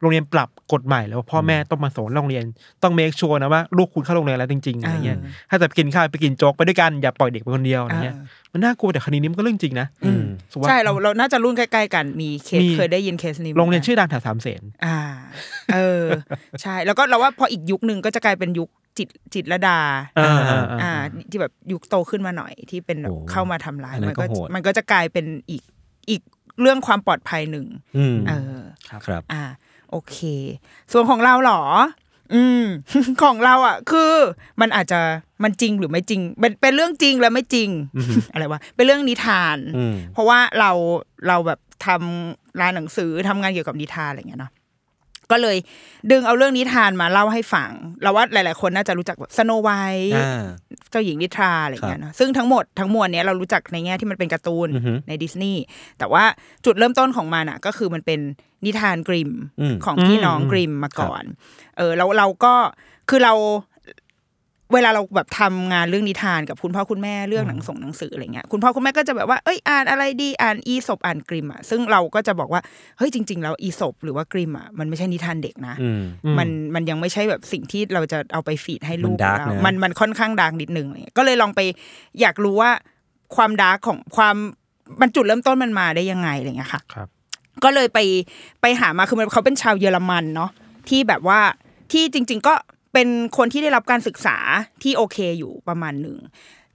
[0.00, 2.44] โรงเรียนปรับกฎใหม่แล้วว่าพ่อแม่ต้องมาสอนโรงเรียน
[2.82, 14.98] ต้องเมคชัวร์นะว่าลูกคุณเข้าโรงเรียนแล้วจริงๆอะไรเงี้ยเออถ้าจะไปกินข้าวไปกินโจ๊กไปด้วยกันอย่าปล่อยเด็กไปคนเดียวอะไรเงี้ยเออมันน่ากลัวแต่คดีนี้มันก็เรื่องจริงนะอืมสุว่ใช่เราเราน่าจะรุ่นใกล้ๆกันมีเคสมีเคยได้ยินเคสนี้หมืโรงเรียนกัชื่อดังแถวสามเสนอ่า
[15.74, 16.04] เออ
[16.62, 19.78] ใช่แล้วก็เราว่าพออีกยุคหนึ่งก็จะกลายเป็นยุคจิตจิตรลดา
[20.18, 20.92] อ่าอ่าอ่าอ่า
[21.30, 25.62] ที่แบบยุคโตขึ้นมาหน่อยที่เป็นแบบโอ้เข้ามาทำร้ายอันนั้มันนก็ก็โหดมันก็จะกลายเป็นอีก
[26.10, 26.22] อีก
[26.60, 29.42] เรื่องความปลอดภัยหนึ่งอืมเออครับอ่า
[29.90, 30.16] โอเค
[30.92, 31.62] ส่วนของเราเหรอ
[32.34, 32.64] อืม
[33.22, 34.12] ของเราอะ คือ
[34.60, 35.00] มันอาจจะ
[35.44, 37.68] มันจริงหรือไม่จริง เป็นเป็นเรื่องจริงและไม่จริง
[38.32, 40.70] อะไรวะเป็นเรื่องนิทานอืมเพราะว่าเรา
[41.28, 44.52] เราแบบทำร้านหนังสือทำงานเกี่ยวกับนิทานอะไรอย่างเงี้ยเนาะ
[45.30, 45.56] ก็เลย
[46.10, 47.70] ดึงเอาเรื่องนิทานมาเล่าให้ฟัง
[48.02, 50.44] เราว่าหลาย ๆ คนน่าจะรู้จักแบบสโนไวท์อ่า
[50.90, 55.62] เจ้าหญิงนิทราอะไรอย่างเงี้ยเนาะซึ่งทั้งหมดทั้งมวลเนี้ยเรารู้จักในแง่ที่มันเป็นการ์ตูนอือฮึในดิสนีย์
[55.98, 56.24] แต่ว่า
[56.64, 58.20] จุดเริ่มต้นของมันอะก็คือมันเป็น
[58.64, 61.22] นิทานกริมอืมของพี่น้องอืมกริมมาก่อน
[61.76, 62.54] เออแล้วเราก็
[63.08, 63.34] คือเรา
[64.74, 72.60] เวลาเราแบบทำงานเรื่องนิทานกับคุณพ่อคุณแม่เรื่องหนังส่งหนังสืออะไรเงี้ยคุณพ่อคุณแม่ก็จะแบบว่าเอ้ยอ่านอะไรดีอ่านอีสบอ่านกริมอะซึ่งเราก็จะบอกว่า
[72.98, 76.02] เฮ้ยจริง ๆ แล้วอีสปหรือว่ากริมม์อะมันไม่ใช่นิทานเด็กนะอืม
[76.38, 81.60] มันมันยังไม่ใช่แบบสิ่งที่เราจะเอาไป feed ให้ลูกมัน dark เรานะมันมันค่อนข้าง dark นิดนึงอะไรเงี้ยก็เลยลองไป
[82.20, 82.70] อยากรู้ว่า
[83.36, 84.36] ความ dark ของความ
[85.00, 87.08] มันจุดเริ่มต้นมันมาได้ยังไงอะไรเงี้ยค่ะครับ
[87.64, 87.98] ก็เลยไป
[88.62, 90.50] ไปหามาคือมันเขาเป็นชาวเยอรมันเนาะ
[90.88, 91.40] ที่แบบว่า
[91.92, 92.54] ที่จริง ๆ ก็
[92.92, 94.36] เป็นคนที่ได้รับการศึกษา
[94.82, 96.18] ที่โอเคอยู่ประมาณหนึ่ง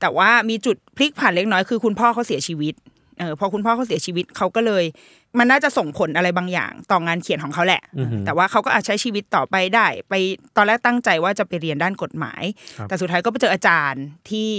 [0.02, 2.74] แต่ว่ามีจุดพลิกผันเล็กน้อยคือคุณพ่อเขาเสียชีวิต
[3.20, 4.84] เออพอคุณพ่อเขาเสียชีวิตเขาก็เลย
[5.40, 7.82] มันน่าจะส่งผลอะไรบางอย่าง ต่องานเขียนของเขาแหละ
[8.26, 10.14] แต่ว่าเขาก็อาจใช้ชีวิตต่อไปได้ ไป
[10.56, 12.44] ตอนแรกตั้งใจว่าจะไปเรียนด้านกฎหมาย
[12.88, 14.50] แต่สุดท้ายก็ไปเจออาจารย์ที่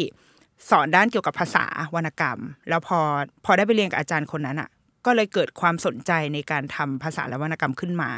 [0.70, 2.38] สอนด้านเกี่ยวกับภาษาวรรณกรรม
[2.68, 2.98] แล้วพอ
[3.44, 4.68] พอได้ไปเรียนกับอาจารย์คนนั้นอะ
[5.06, 8.10] ก็เลยเกิดความสนใจในการทำภาษาและวรรณกรรมขึ้นมา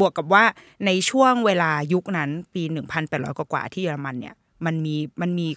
[0.00, 0.44] บวกกับว่า
[0.86, 2.62] ในช่วงเวลายุคนั้นปี
[3.00, 4.34] 1,800 กว่าๆที่เยอรมันเนี่ย
[4.66, 5.48] มันมีมันมี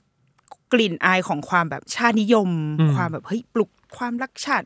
[0.73, 2.49] กลิ่นอายของความแบบชาตินิยม
[2.95, 4.65] ความแบบเฮ้ยปลุกความรักชาติ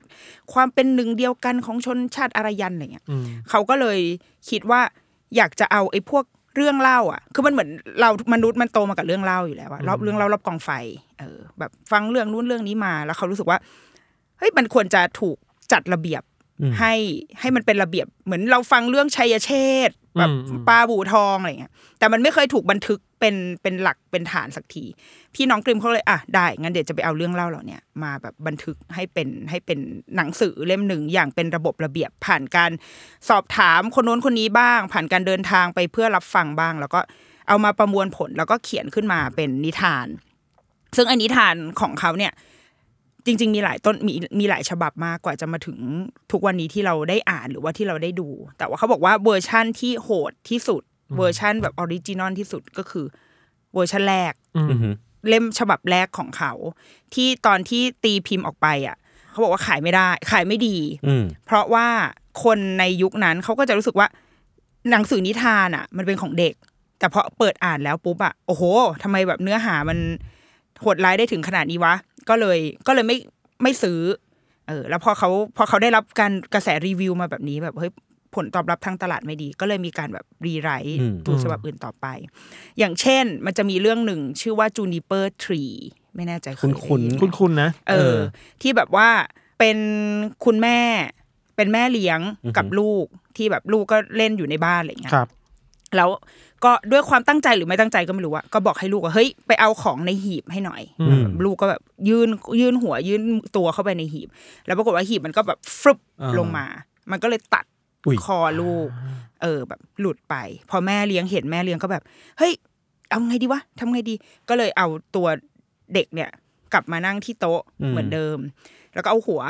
[0.54, 3.06] ความเป็นหนึ่งเดียวกันของชนชาติอารยันอะไรเงี้ย
[3.49, 3.99] เขาก็เลย
[4.49, 4.82] คิดว่า
[5.36, 6.25] อยากจะเอาไอ้พวก
[6.56, 7.69] เรื่องเล่าอะ คือมันเหมือน
[8.01, 10.69] เรามนุษย์มันโตมากับเรื่องเล่าอยู่แล้วอะรอบเรื่องเล่ารอบกองไฟ
[11.19, 13.58] เออ แบบฟังเรื่องนู้นเรื่องนี้มา แล้วเขารู้สึกว่า
[14.38, 15.38] เฮ้ย มันควรจะถูก
[15.71, 16.23] จัดระเบียบ
[16.80, 16.93] ให้
[17.39, 19.51] ให้มันเป็นระเบียบเหมือนเราฟังเรื่องชัยเช
[19.88, 20.30] ษฐ์แบบ
[20.67, 24.86] ปลาบูทองอะไรเงี้ยแต่มันไม่เคยถูกบันทึกเป็นเป็นหลักเป็นฐานสักที
[25.36, 29.80] พี่น้องกริมเขาเลยอะได้งั้นเดี๋ยวจะไปเอาเรื่องเล่าเหล่าเนี้ยมาแบบบันทึกให้เป็นให้เป็น
[30.15, 32.71] หนังสือเล่มหนึ่งอย่างเป็นระบบระเบียบ ผ่านการ
[33.30, 36.99] สอบถามคนโน้นคนนี้บ้าง ผ่านการเดินทางไปเพื่อรับฟังบ้าง แล้วก็
[37.47, 40.08] เอามาประมวลผลแล้วก็เขียนขึ้นมาเป็นนิทาน
[40.97, 42.32] ซึ่งอันนิทานของเขาเนี่ย
[43.25, 45.77] จริง ๆ มีหลายต้นมีมีหลายฉบับมากกว่าจะมาถึง
[46.31, 50.81] ทุกวันนี้ที่เราได้อ่านหรือว่าที่เราได้ดู แต่ว่าเขาบอกว่าเวอร์ชั่นที่โหดที่สุด
[51.17, 53.05] เวอร์ชั่นแบบ original ที่สุดก็คือ
[53.73, 54.33] เวอร์ชันแรก
[55.29, 56.53] เล่มฉบับแรกของเขา
[57.13, 58.97] ที่ตอนที่ตีพิมพ์ออกไปอะ
[59.31, 61.88] เขาบอกว่าขายไม่ได้ ขายไม่ดีอืมเพราะว่า
[62.43, 64.07] คนในยุคนั้นเขาก็จะรู้สึกว่า
[64.91, 66.53] หนังสือนิทานอะ มันเป็นของเด็ก
[66.99, 68.63] แต่พอเปิดอ่านแล้วปุ๊บอะโอ้โห
[69.03, 69.97] ทำไมแบบเนื้อหามัน
[70.81, 71.93] โหดร้ายได้ถึงขนาดนี้วะ
[72.29, 73.17] ก็เลยก็เลยไม่
[73.63, 73.99] ไม่ซื้อ
[74.67, 77.91] เออ แล้วพอเขาพอเขาได้รับการกระแสรีวิวมาแบบนี้แบบเฮ้ย
[78.35, 82.05] ผลตอบรับทางตลาดไม่ดี ก็เลยมีการแบบรีไรต์อืมตัวฉบับอื่นต่อไป
[82.79, 85.73] อย่างเช่น มันจะมีเรื่องหนึ่งชื่อว่า Juniper Tree
[86.15, 88.15] ไม่แน่ใจเยคุ้นได้ยิคุณคุณนะ เออ
[88.61, 89.09] ที่แบบว่า
[89.59, 89.77] เป็น
[90.45, 90.79] คุณแม่
[91.55, 92.19] เป็นแม่เลี้ยง
[92.57, 93.05] กับลูก
[93.38, 95.27] ที่แบบลูกก็เล่นอยู่ในบ้านอะไรเงี้ยครับ
[95.95, 96.09] แล้ว
[96.65, 103.21] ก็ด้วยความตั้งใจหรือไม่ตั้งใจก็ไม่รู้อะก็บอกให้ลูกว่าเฮ้ยไปเอาของในหีบให้หน่อยอืมลูกก็แบบยื่นยื่นหัวยื่น
[103.58, 104.28] ตัวเข้าไปในหีบ
[104.65, 106.65] แล้วปรากฏว่าหีบมันก็แบบฟึบอ่าลงมา
[107.12, 107.65] มันก็เลยตัด
[108.06, 108.88] อุ๊ยคอลูก
[109.41, 110.36] เออแบบหลุดไป
[110.69, 112.04] พอแม่เลี้ยงเห็นแม่เลี้ยงก็แบบ
[112.38, 112.54] เฮ้ย
[113.10, 114.15] เอาไงดีวะทำไงดี
[114.49, 115.28] ก็เลยเอาตัว
[115.93, 116.30] เด็กเนี่ย
[116.73, 118.38] กลับมานั่งที่โต๊ะอืมเหมือนเดิม
[118.93, 119.41] แล้วก็เอาหัว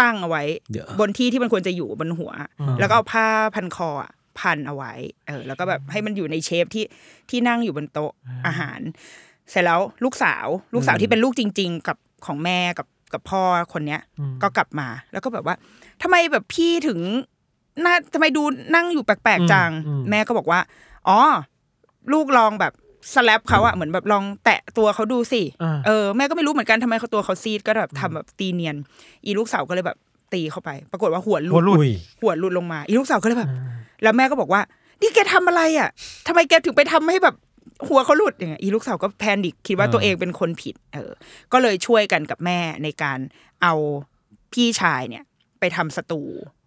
[0.00, 2.32] ตั้งเอาไว้เดี๋ยวบนที่ที่มันควรจะอยู่บนหัว
[2.80, 4.92] แล้วก็เอาผ้าพันคออะ พันเอาไว้
[5.26, 6.84] เออ แล้วก็แบบให้มันอยู่ในเชฟที่
[7.30, 8.12] ที่นั่งอยู่บนโต๊ะ
[8.46, 8.80] อาหาร
[9.50, 11.96] เสร็จแล้วลูกสาว ลูกสาวที่เป็นลูกจริง ๆ กับ
[12.26, 14.00] ของแม่กับกับพ่อคนเนี้ย
[14.42, 15.56] ก็กลับมา แล้วก็แบบว่า
[16.02, 17.00] ทำไมแบบพี่ถึง
[17.84, 18.42] น่าทำไมดู
[18.74, 20.60] นั่งอยู่แปลกๆจังอืมแม่ก็บอกว่า
[21.08, 21.18] อ๋อ
[22.12, 22.72] ลูกลองแบบ
[23.14, 28.76] สแลปเขาอะเหมือนแบบลองแตะตัวเขาดูสิอ่าเออแม่ก็ไม่รู้เหมือนกันทำไมเขาตัวเขาซีดก็แบบทำแบบตีเนียน
[29.24, 29.98] อีลูกสาวก็เลยแบบ
[30.32, 31.90] ตีเข้าไป ปรากฏว่าหัวหลุหัวดหลุดอุ้ย
[32.22, 33.50] หัวหลุดลงมา อีลูกสาวก็เลยแบบ
[34.02, 34.62] แล้วแม่ก็บอกว่า
[35.00, 35.88] นี่แกทำอะไรอะ
[36.26, 37.36] ทำไมแกถึงไปทำให้แบบ
[37.88, 41.12] หัวเขาหลุดอย่างเงี้ยอีลูกสาวก็แพนิคคิดว่าอ่าตัวเองเป็นคนผิด เออ
[41.52, 43.18] ก็เลยช่วยกันกับแม่ในการ
[43.62, 43.74] เอา
[44.52, 45.24] พี่ชายเนี่ย
[45.60, 46.22] ไปทำสตู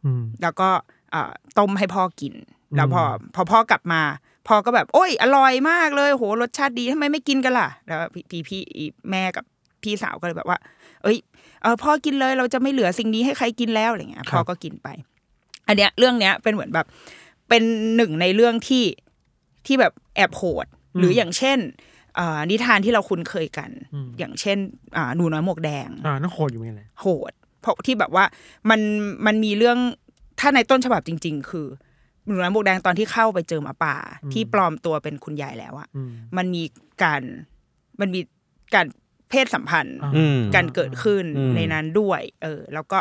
[0.05, 0.69] อืมแล้วก็
[1.11, 2.33] เอ่อต้มให้พ่อกิน
[2.75, 3.03] แล้วพอ
[3.35, 4.01] พอพ่อกลับมา
[4.47, 9.45] พ่อก็แบบ โอ้ย อร่อยมากเลย โหรสชาติดีทำไมไม่กินกันล่ะ แล้วพี่พี่พี่แม่กับ
[9.83, 10.57] พี่สาวก็เลยแบบว่า
[11.03, 11.17] เอ้ย
[11.61, 14.87] เออพ่อกินเลยเราจะไม่เหลือสิ่งนี้ให้ใครกินแล้วอะไรเงี้ยพ่อก็กินไป
[15.67, 16.85] อันเนี้ยเรื่องเนี้ยเป็นเหมือนแบบ
[17.49, 17.63] เป็น
[17.95, 18.85] หนึ่งในเรื่องที่
[19.65, 20.65] ที่แบบแอบโหด
[20.99, 21.59] หรืออย่างเช่น
[22.15, 23.69] เอ่อนิทานที่เราคุ้นเคยกัน
[24.19, 24.57] อย่างเช่น
[24.97, 27.31] อ่าหนูน้อยหมวกแดงอ่านั่นโคตรอยู่ไงเลยโหด
[27.61, 28.25] เพราะที่แบบว่า
[28.69, 28.79] มัน
[29.25, 29.77] มันมีเรื่อง
[30.39, 31.67] ถ้าในต้นฉบับจริง ๆ คือ
[32.25, 33.95] หนูน้อยหมวกแดงตอนที่เข้าไปเจอหมาป่า
[34.33, 36.63] ที่ปลอมตัวเป็นคุณยายแล้วอะอืมมันมี
[37.03, 37.21] การ
[37.99, 38.21] มันมี
[38.75, 38.85] การ
[39.29, 42.97] เพศสัมพันธ์อ่าอืมการเกิดขึ้นอืมในนั้นด้วย เออ แล้วก็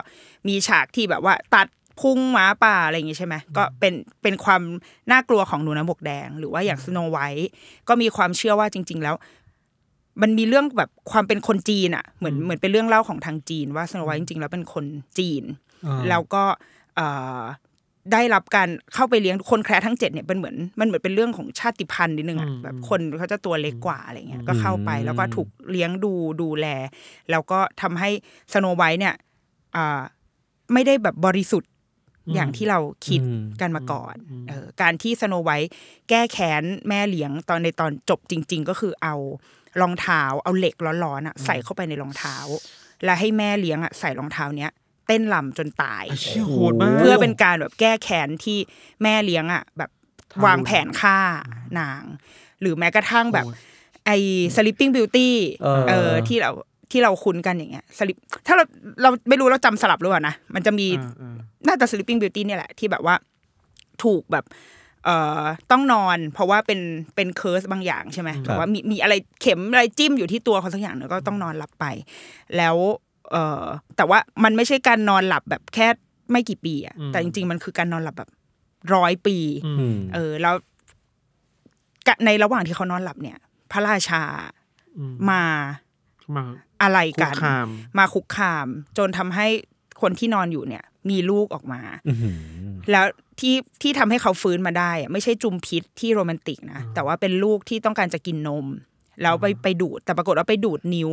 [0.48, 1.66] มีฉากที่แบบว่า ตัด
[2.00, 4.62] พุงหมาป่าอะไรอย่างงี้ใช่ไหมก็เป็นเป็นความ
[5.10, 7.50] น่ากลัวของหนูน้ำบกแดง หรือว่าอย่างสโนไวท์
[7.88, 9.14] ก็มีความเชื่อว่าจริง ๆ แล้ว
[10.22, 14.84] มันมีเรื่องแบบความเป็นคนจีนอะเหมือนเหมือนเป็นเรื่องเล่าของทางจีน ว่าสโนไวท์จริงๆแล้วเป็นคน
[15.18, 15.42] จีน
[15.86, 16.44] อ่าแล้วก็
[16.96, 17.06] เอ่
[17.38, 17.42] อ
[18.12, 26.66] ได้รับการเข้าไปเลี้ยงคนแคระทั้งเจ็ดเนี่ยเป็นเหมือนมันเหมือนเป็นเรื่องของชาติพันธุ์นิดนึงอะอืมแบบคนเขาจะตัวเล็กกว่าอะไรเงี้ยก็เข้าไปแล้วก็ถูกเลี้ยงดูดูแล
[27.30, 28.10] แล้วก็ทำให้
[28.52, 29.14] สโนไวท์เนี่ย
[29.76, 30.00] อ่า
[30.72, 31.70] ไม่ได้แบบบริสุทธิ์
[32.34, 34.14] อย่างที่เราคิดอืมกันมาก่อน
[34.48, 35.70] เออการที่สโนไวท์
[36.08, 39.14] แก้แค้นแม่เลี้ยงตอนในตอนจบจริง ๆ ก็คือเอา
[39.80, 42.36] รองเท้าเอาเหล็กร้อนๆอะใส่เข้าไปในรองเท้า
[43.04, 44.70] แล้วให้แม่เลี้ยงอะใส่รองเท้าเนี้ย
[45.06, 48.58] เต้นลำจนตายเชี่ยโหดมากเพื่อเป็นการแบบแก้แค้นที่
[49.02, 49.90] แม่เลี้ยงอะแบบ
[50.32, 51.18] ทารุณวางแผนฆ่า
[51.78, 52.02] นาง
[52.60, 53.58] หรือแม้กระทั่งแบบโอ้ย
[54.06, 54.16] ไอ้
[54.56, 55.30] sleeping beauty
[55.62, 56.50] เออเออที่เรา
[56.90, 58.64] ที่เราคุ้นกันอย่างเงี้ย sleep ถ้าเรา
[59.02, 63.14] เราไม่รู้เราจำสลับหรือเปล่านะมันจะมีอ่าอ่าน่าจะ sleeping beauty เนี่ยแหละที่แบบว่า
[64.02, 64.44] ถูกแบบ
[65.04, 66.80] เอ่อต้องนอนเพราะว่าเป็น
[67.14, 71.84] เป็นเคิร์สบางอย่างใช่ไหมครับแบบว่ามีมีอะไรเข็มอะไรจิ้มอยู่ที่ตัวเขาสักอย่างหนึ่งก็ต้องนอนหลับไป
[72.56, 72.76] แล้ว
[73.32, 73.64] เอ่อ
[73.96, 75.88] แต่ว่ามันไม่ใช่การนอนหลับแบบแค่
[76.30, 78.30] ไม่กี่ปีอะแต่จริง ๆ มันคือการนอนหลับแบบ
[78.94, 80.54] ร้อยปีอืมเออ แล้ว
[82.06, 83.38] กะในระหว่างที่เขานอนหลับเนี่ย
[83.70, 84.22] พระราชา
[84.98, 85.42] อืมมา
[86.36, 86.44] มา
[86.82, 88.66] อะไรคุกักนคามมาคุกคาม
[88.98, 89.46] จนทำให้
[90.00, 92.36] คนที่นอนอยู่เนี่ย มีลูกออกมาอื้อหือ
[92.90, 93.06] แล้ว
[93.40, 98.66] ที่ที่ทำให้เขาฟื้นมาได้อะไม่ใช่จุมพิษที่โรแมนติกนะแต่ว่าเป็นลูกที่ต้องการจะกินนม
[99.22, 101.10] แล้วไปไปดูดแต่ปรากฏว่าไปดูดนิ้ว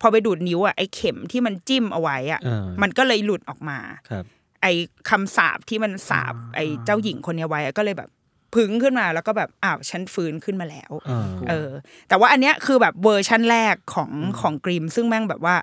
[0.00, 3.78] พอไปดูดนิ้วอะไอ้เข็มที่มันจิ้มเอาไว้อะอ่ามันก็เลยหลุดออกมา
[4.10, 4.24] ครับ
[4.62, 4.72] ไอ้
[5.10, 8.10] คำสาปที่มันสาปไอ้เจ้าหญิงคนเนี้ยไว้อะก็เลยแบบ
[8.56, 11.70] พึงขึ้นมาแล้วก็แบบอ้าวฉันฟื้นขึ้นมาแล้วอ่าเออ
[12.08, 15.56] แต่ว่าอันเนี้ยคือแบบเวอร์ชั่นแรกของของกริมซึ่งแม่งแบบว่า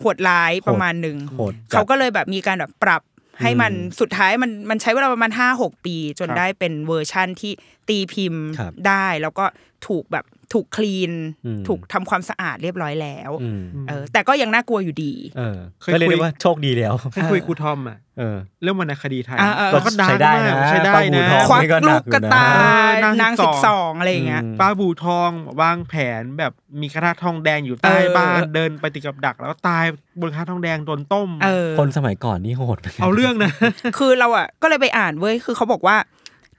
[0.00, 3.02] โหดร้ายประมาณหนึ่งโหดจัดเขาก็เลยแบบมีการแบบปรับ
[3.42, 7.52] ให้มันอืมสุดท้ายมันมันใช้เวลาประมาณห้าหกปี จนครับได้เป็นเวอร์ชั่นที่
[7.88, 9.44] ตีพิมพ์ครับได้ แล้วก็
[9.86, 11.12] ถูกแบบ ถูกคลีน
[11.46, 22.62] อืมถูกทำความสะอาดเรียบร้อยแล้วอืมเออแต่ก็ยังน่ากลัวอยู่ดีเออเคยก็เรียกคุยได้ว่าโชคดีแล้วให้คุยครูทอมอะเออเรื่องวรรณคดีไทยอ่าเออเราก็ดังใช้ได้มากนะใช้ได้ปลาบูนะทองควักนี่ก็หนัลูกกอยู่กระนะตายเอ
[23.00, 25.30] อนางนางสิสิบบสสอองงอะไรอย่างเงี้ยอืมป้าบูทอง
[25.60, 29.84] วางแผนแบบมีกระทะทองแดงอยู่ใต้เออบ้านเดินไปติดกับดัก แล้วก็ตาย
[30.20, 33.52] บนกระทะทองแดงโดนต้มเออคนสมัยก่อนนี่โหดหมืนกันเอาเรื่องนะ
[33.98, 35.96] คือเราอะก็เลยไปอ่านเว้ยคือเขาบอกว่า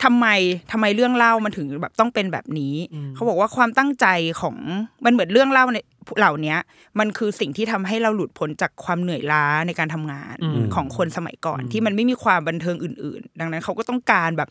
[0.04, 0.28] ทำไม
[0.72, 2.76] ทำไมเรื่องเล่ามันถึงแบบต้องเป็นแบบนี้
[3.16, 4.06] เขาบอกว่าความตั้งใจ
[4.42, 4.56] ของ
[5.06, 5.78] มันเหมือนเรื่องเล่าใน
[6.20, 6.56] เหล่านี้
[7.00, 14.50] มันคือสิ่งที่ทำให้เราหลุดพ้นจากความเหนื่อยล้าในการทำงานอืมของคนสมัยก่อน ที่มันไม่มีความบันเทิงอื่น ๆ ดังนั้นเขาก็ต้องการแบบ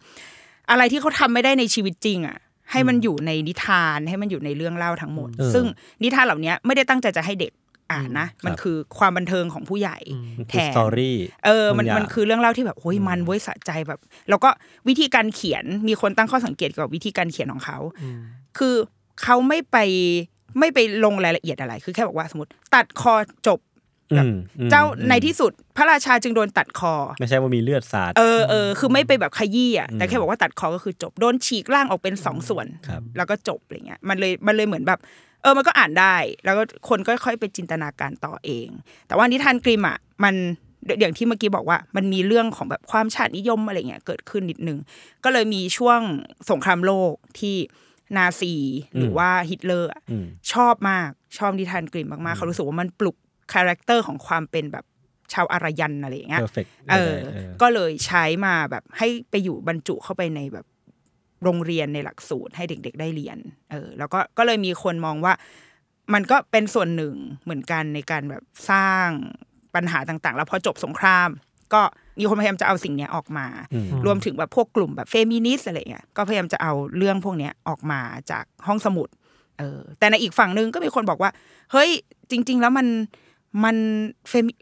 [0.71, 2.37] อะไรที่เขาทำไม่ได้ในชีวิตจริงอะ
[2.73, 5.65] ให้มันอยู่ในนิทานให้มันอยู่ในเรื่องเล่าทั้งหมดเออซึ่ง
[6.03, 7.53] นิทานเหล่านี้ไม่ได้ตั้งใจจะให้เด็ก
[7.93, 9.99] อ่านนะ มันครับคือความบันเทิงของผู้ใหญ่
[10.39, 14.51] มันแทคือนสตอรี่เออมันบางอย่างมันคือเรื่องเล่าที่แบบโอ้ยมันเว้ยสะใจแบบ แล้วก็
[14.89, 17.79] วิธีการเขียนมีคนตั้งข้อสังเกตเกี่ยวกับวิธีการเขียนของเขา
[18.59, 18.75] คือ
[19.23, 19.77] เขาไม่ไป
[20.59, 23.15] ไม่ไปลงรายละเอียดอะไร คือแค่บอกว่าสมมติ ตัดคอ
[23.49, 23.61] จบ
[24.13, 35.01] อืมอืมเจ้าอืมในที่สุดพระราชาจึงโดนตัดคอ ไม่ใช่ว่ามีเลือดสาดเออเออคือไม่ไปแบบขยี้อะแต่แค่บอกว่าตัดคอก็คือจบโดนฉีกร่างออกเป็นสองส่วนครับแล้วก็จบอะไรเงี้ยมันเลยมันเลยเหมือนแบบ
[35.43, 38.69] เออมันก็อ่านได้ แล้วก็คนก็ค่อยไปจินตนาการต่อเอง
[39.07, 40.35] แต่ว่านิทานกริมอะมัน
[41.01, 44.79] อย่างที่เมื่อกี้บอกว่ามันมีเรื่องของแบบความชาตินิยมอะไรเงี้ยเกิดขึ้นนิดนึง
[45.25, 46.01] ก็เลยมีช่วง
[46.51, 47.57] สงครามโลกที่
[48.17, 48.55] นาซี
[48.99, 53.17] หรือว่าฮิตเลอร์อะอืมชอบมากชอบนิทานกริมมากๆ เขารู้สึกว่ามันปลุก
[53.53, 54.85] character ของความเป็นแบบ
[55.33, 60.67] ชาวอารยันอะไรอย่างเงี้ย perfect เออเออ ก็เลยใช้มาแบบให้ไปอยู่บรรจุเข้าไปในแบบ
[61.43, 63.39] โรงเรียนในหลักสูตรให้เด็ก ๆ ได้เรียน
[63.71, 65.33] เออ แล้วก็ก็เลยมีคนมองว่า
[66.15, 69.09] มันก็เป็นส่วนหนึ่งเหมือนกันในการแบบสร้าง
[69.75, 71.29] ปัญหาต่างๆ แล้วพอจบสงคราม
[71.75, 71.83] ก็
[72.19, 79.09] มีคนพยายามจะเอาสิ่งเนี้ยออกมาอืมรวมถึงแบบพวกกลุ่มแบบเฟมินิสต์อะไรเงี้ยก็พยายามจะเอาเรื่องพวกเนี้ยออกมาจากห้องสมุด
[79.59, 81.31] เออ แต่ในอีกฝั่งหนึ่งก็มีคนบอกว่า
[81.73, 81.91] เฮ้ย
[82.31, 82.87] จริง ๆ แล้วมัน
[83.65, 83.77] มัน
[84.29, 84.53] เฟมิ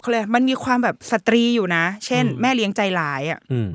[0.00, 3.68] เขาเลยกมันมีความแบบสตรีอยู่นะ เช่น แม่เลี้ยงใจร้ายอะอืม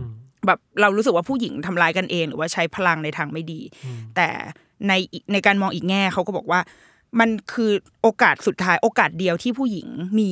[0.46, 3.62] แบบเรารู้สึกว่าผู้หญิงทำร้ายกันเอง หรือว่าใช้พลังในทางไม่ดี
[4.16, 4.30] แต่
[4.88, 6.60] ในอีกในการมองอีกแง่เขาก็บอกว่า
[7.20, 7.72] มันคือ
[8.02, 9.88] โอกาสสุดท้ายโอกาสเดียวที่ผู้หญิง
[10.20, 10.32] มี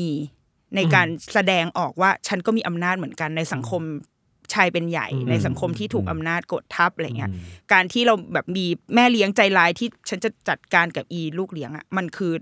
[0.75, 3.81] ในการแสดงออกว่าฉันก็มีอำนาจเหมือนกันในสังคม
[4.53, 7.31] ชายเป็นใหญ่ในสังคมที่ถูกอำนาจกดทับอะไรเงี้ย
[7.73, 8.65] การที่เราแบบมี
[8.95, 12.33] แม่เลี้ยงใจร้ายที่ฉันจะจัดการกับอีลูกเลี้ยงอะมันคือ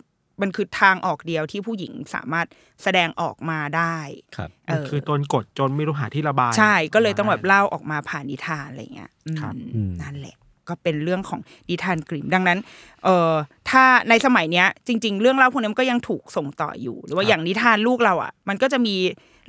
[0.41, 2.48] มันคือทางออกเดียวที่ผู้หญิงสามารถ
[2.84, 3.98] แสดงออกมาได้
[4.36, 10.36] ครับเออคือโดนกดจนไม่รู้หาที่ระบาย ใช่ก็เลยต้องแบบเล่าออกมาผ่านนิทานอะไรเงี้ยอืมครับอืมนั่นแหละ
[10.67, 12.60] ก็เป็นเรื่องของนิทานกริมดังนั้น
[13.04, 13.34] เอ่อ
[13.69, 18.95] ถ้าในสมัยเนี้ย จริง ๆ เรื่องเล่าพวกนี้มันก็ยังถูกส่งต่ออยู่ หรือว่าอย่างนิทานลูกเราอะ มันก็จะมี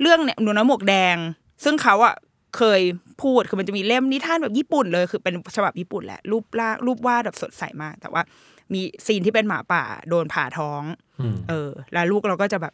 [0.01, 1.17] เรื่องเนี่ยหนูน้อยหมวกแดง
[1.63, 2.15] ซึ่งเขาอะ
[2.57, 2.81] เคย
[3.21, 8.21] พูดคือมันจะมีเล่มนิทานแบบญี่ปุ่นเลย คือเป็นฉบับญี่ปุ่นแหละรูปล่ารูปวาดแบบสดใสมากแต่ว่า
[8.73, 10.81] มีซีนที่เป็นหมาป่า โดนผ่าท้อง
[11.49, 12.73] เออ แล้วลูกเราก็จะแบบ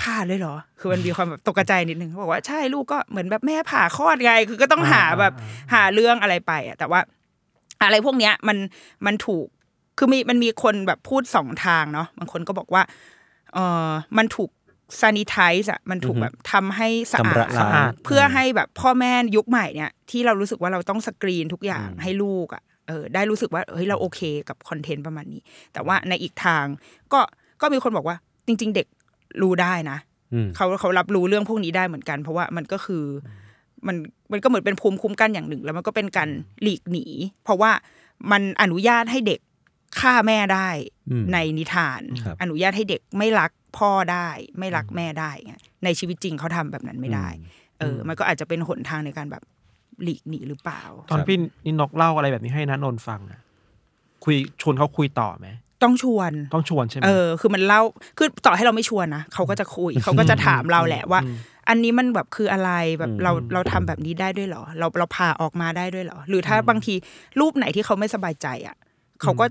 [0.00, 5.32] ผ่าเลยเหรอ คือมันมีความแบบตกใจนิดนึงเขาบอกว่าใช่ลูกก็เหมือนแบบแม่ผ่าคลอดไง คือก็ต้องหาแบบ
[5.74, 7.00] หาเรื่องอะไรไปอะแต่ว่า
[7.82, 8.58] อะไรพวกเนี้ยมัน
[9.06, 9.46] มันถูก
[9.98, 12.82] คือมีมันมีคนแบบพูดสองทางเนาะบางคนก็บอกว่า
[13.54, 14.50] เออมันถูก
[15.00, 25.40] ซานิไทส์อะมันถูกแบบทำให้สะอาชำระดล้างเพื่อให้แบบพ่อแม่ยุคใหม่เนี่ย ที่เรารู้สึกว่าเราต้องสกรีนทุกอย่างให้ลูกอะ เออได้รู้สึกว่าเฮ้ยเราโอเคกับคอนเทนต์ประมาณนี้
[25.72, 26.64] แต่ว่าในอีกทาง
[27.12, 27.20] ก็
[27.62, 28.16] ก็มีคนบอกว่า
[28.46, 28.86] จริง ๆ เด็ก
[29.42, 29.98] รู้ได้นะ
[30.34, 33.04] อืมเขาเขารับรู้เรื่องพวกนี้ได้เหมือนกัน เพราะว่ามันก็คือ
[33.86, 33.96] มัน
[34.32, 36.28] มันก็เหมือนเป็นภูมิคุ้มกันอย่างหนึ่ง แล้วมันก็เป็นการ
[36.62, 37.06] หลีกหนี
[37.44, 37.70] เพราะว่า
[38.32, 39.40] มันอนุญาตให้เด็ก
[40.00, 40.68] ฆ่าแม่ได้
[41.10, 44.28] อืมในนิทานครับอนุญาตให้เด็กไม่รักพ่อได้
[44.58, 47.28] ไม่รักแม่ได้ไงในชีวิตจริงเขาทำแบบนั้นไม่ได้
[47.80, 49.42] เออ มันก็อาจจะเป็นหนทางในการแบบ
[50.02, 51.36] หลีกหนีหรือเปล่า ตอนพี่
[51.66, 53.40] นินกเล่าอะไรแบบนี้ให้นันนนท์ฟังอะ
[54.24, 55.48] คุยชวนเขาคุยต่อไหม
[55.82, 57.82] ต้องชวนต้องชวนใช่ไหมเออคือมันเล่า
[58.18, 61.20] คือต่อให้เราไม่ชวนนะเขาก็จะคุยเขาก็จะถามเราแหละว่า
[61.68, 66.94] อันนี้มันแบบคืออะไรแบบเราเราทำแบบนี้ได้ด้วยเหรอ เราเราพาออกมาได้ด้วยเหรอ หรือถ้าบางที
[67.40, 68.76] รูปไหนที่เขาไม่สบายใจอะ
[69.22, 69.44] เขาก็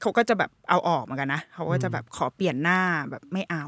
[0.00, 2.80] เขาก็จะแบบเอาออกเหมือนกันนะเขาก็จะแบบขอเปลี่ยนหน้า
[3.10, 3.64] แบบไม่เอา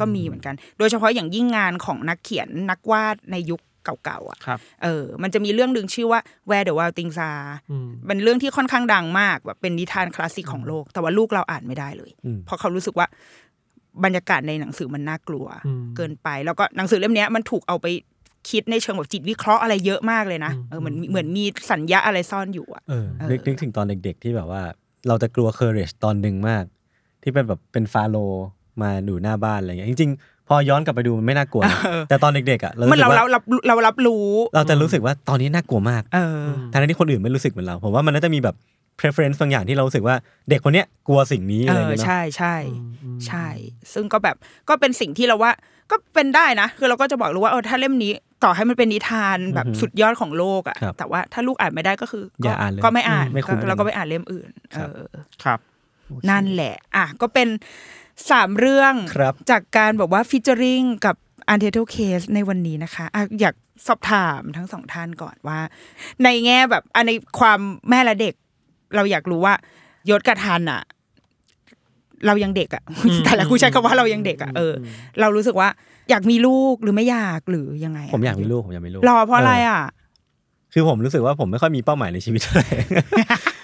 [0.00, 6.20] ก็มีเหมือนกัน โดยเฉพาะอย่างยิ่งงานของนักเขียนนักวาดในยุค เก่าๆอะครับเออ มันจะมีเรื่องหนึ่งชื่อว่า
[6.50, 13.06] Where the Wild Things Are อืมเป็นเรื่องที่ค่อนข้างดังมากแบบเป็นนิทานคลาสสิกของโลก แต่ว่าลูกเราอ่านไม่ได้เลยอืมเพราะเขารู้สึกว่า
[14.04, 17.86] บรรยากาศในหนังสือมันน่ากลัวอืมเกินไป แล้วก็หนังสือเล่มเนี้ยมันถูกเอาไป
[18.50, 24.62] คิดในเชิงแบบจิตวิเคราะห์อะไรเยอะมากเลยนะเออเหมือนเหมือนมีสัญญาอะไรซ่อนอยู่อะเออเออนึกนึกถึงตอนเด็กๆที่แบบว่า
[25.08, 26.64] เราจะกลัวเคอร์เรจตอนหนึ่งมาก
[27.22, 28.16] ที่เป็นแบบเป็นฟาโล
[28.82, 31.78] มาดูหน้าบ้านอะไรเงี้ยจริงๆพ อย้อนกลับไปดูมันไม่น่ากลัวนะ
[32.08, 38.56] แต่ตอนเด็กๆอะเรามันรู้สึเรากว่าเรารับเรารับรู้ เราจะรู้สึกว่าตอนนี้น่ากลัวมากเออทั้งที่คนอื่นไม่รู้สึกเหมือนเรา ผมว่ามันน่าจะมีแบบ
[39.00, 40.16] preference บางอย่างที่เรารู้สึกว่า
[40.48, 42.56] เด็กคนเนี้ยกลัวสิ่งนี้เออะไรอเงี้ยเนาะใช่ใช่
[43.26, 43.46] ใช่
[43.94, 44.36] ซึ่งก็แบบ
[44.68, 45.52] ก็เป็นสิ่งที่เราว่า
[45.90, 48.12] ก็เป็นได้นะ คือเราก็จะบอกรู้ว่าเออถ้าเล่มนี้
[48.44, 55.58] ต่อให้มันเป็นนิทานแบบสุดยอดของโลกอะครับแต่ว่าถ้าลูกอ่านไม่ได้ก็คืออก็ย่าอ่านเลยก็ไม่อ่านไม่คุ้มก็เราก็ไปอ่านเล่มอื่น เอครับอครับ
[56.30, 57.48] นั่นแหละ อะก็เป็น
[58.30, 61.16] สามเรื่องครับจากการแบบว่าฟิชเจอริงกับ
[61.54, 63.54] u n t i t l e Case ในวันนี้นะคะอะอยาก
[63.86, 65.58] สอบถามทั้งสองท่านก่อนว่า
[66.24, 67.58] ในแง่แบบอันในความ
[67.90, 68.34] แม่และเด็ก
[68.96, 69.54] เราอยากรู้ว่า
[70.10, 70.82] ยศกับทันอะ
[72.26, 72.82] เรายังเด็กอะ
[73.24, 74.72] แต่ละกูใช้คำว่าเรายังเด็กอะเออ
[75.20, 75.68] เรารู้สึกว่า
[76.10, 79.82] อยากมีลูกหรือไม่อยากหรือยังไงะผมอยากมีลูกผมอยากมีลูกรอเพราะอะไรอะ
[80.74, 82.68] คือผมรู้สึกว่าผมไม่ค่อยมีเป้าหมายในชีวิตเท่าไหร่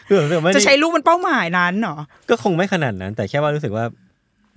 [0.09, 1.97] คือผมรู้สึกว่าไม่จะได้ใช้ลูกเป็นเป้าหมายนั้นเหรอ
[2.31, 3.85] ก็คงไม่ขนาดนั้น แต่แค่ว่ารู้สึกว่า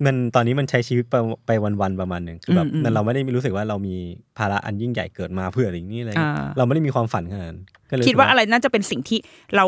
[0.04, 1.14] มันตอนนี้มันใช้ชีวิตไป
[1.46, 1.50] ไป
[1.80, 3.94] วันๆประมาณหนึ่งคือแบบอืมอืมมันเราไม่ได้รู้สึกว่าเรามี
[4.38, 9.18] ภาระอันยิ่งใหญ่เกิดมาเพื่ออย่างนี้อะไรเงี้ยอ่าเราไม่ได้มีความฝันขนาดนั้นก็เลยคิดว่าอะไรน่าจะเป็นสิ่งที่
[9.56, 9.64] เรา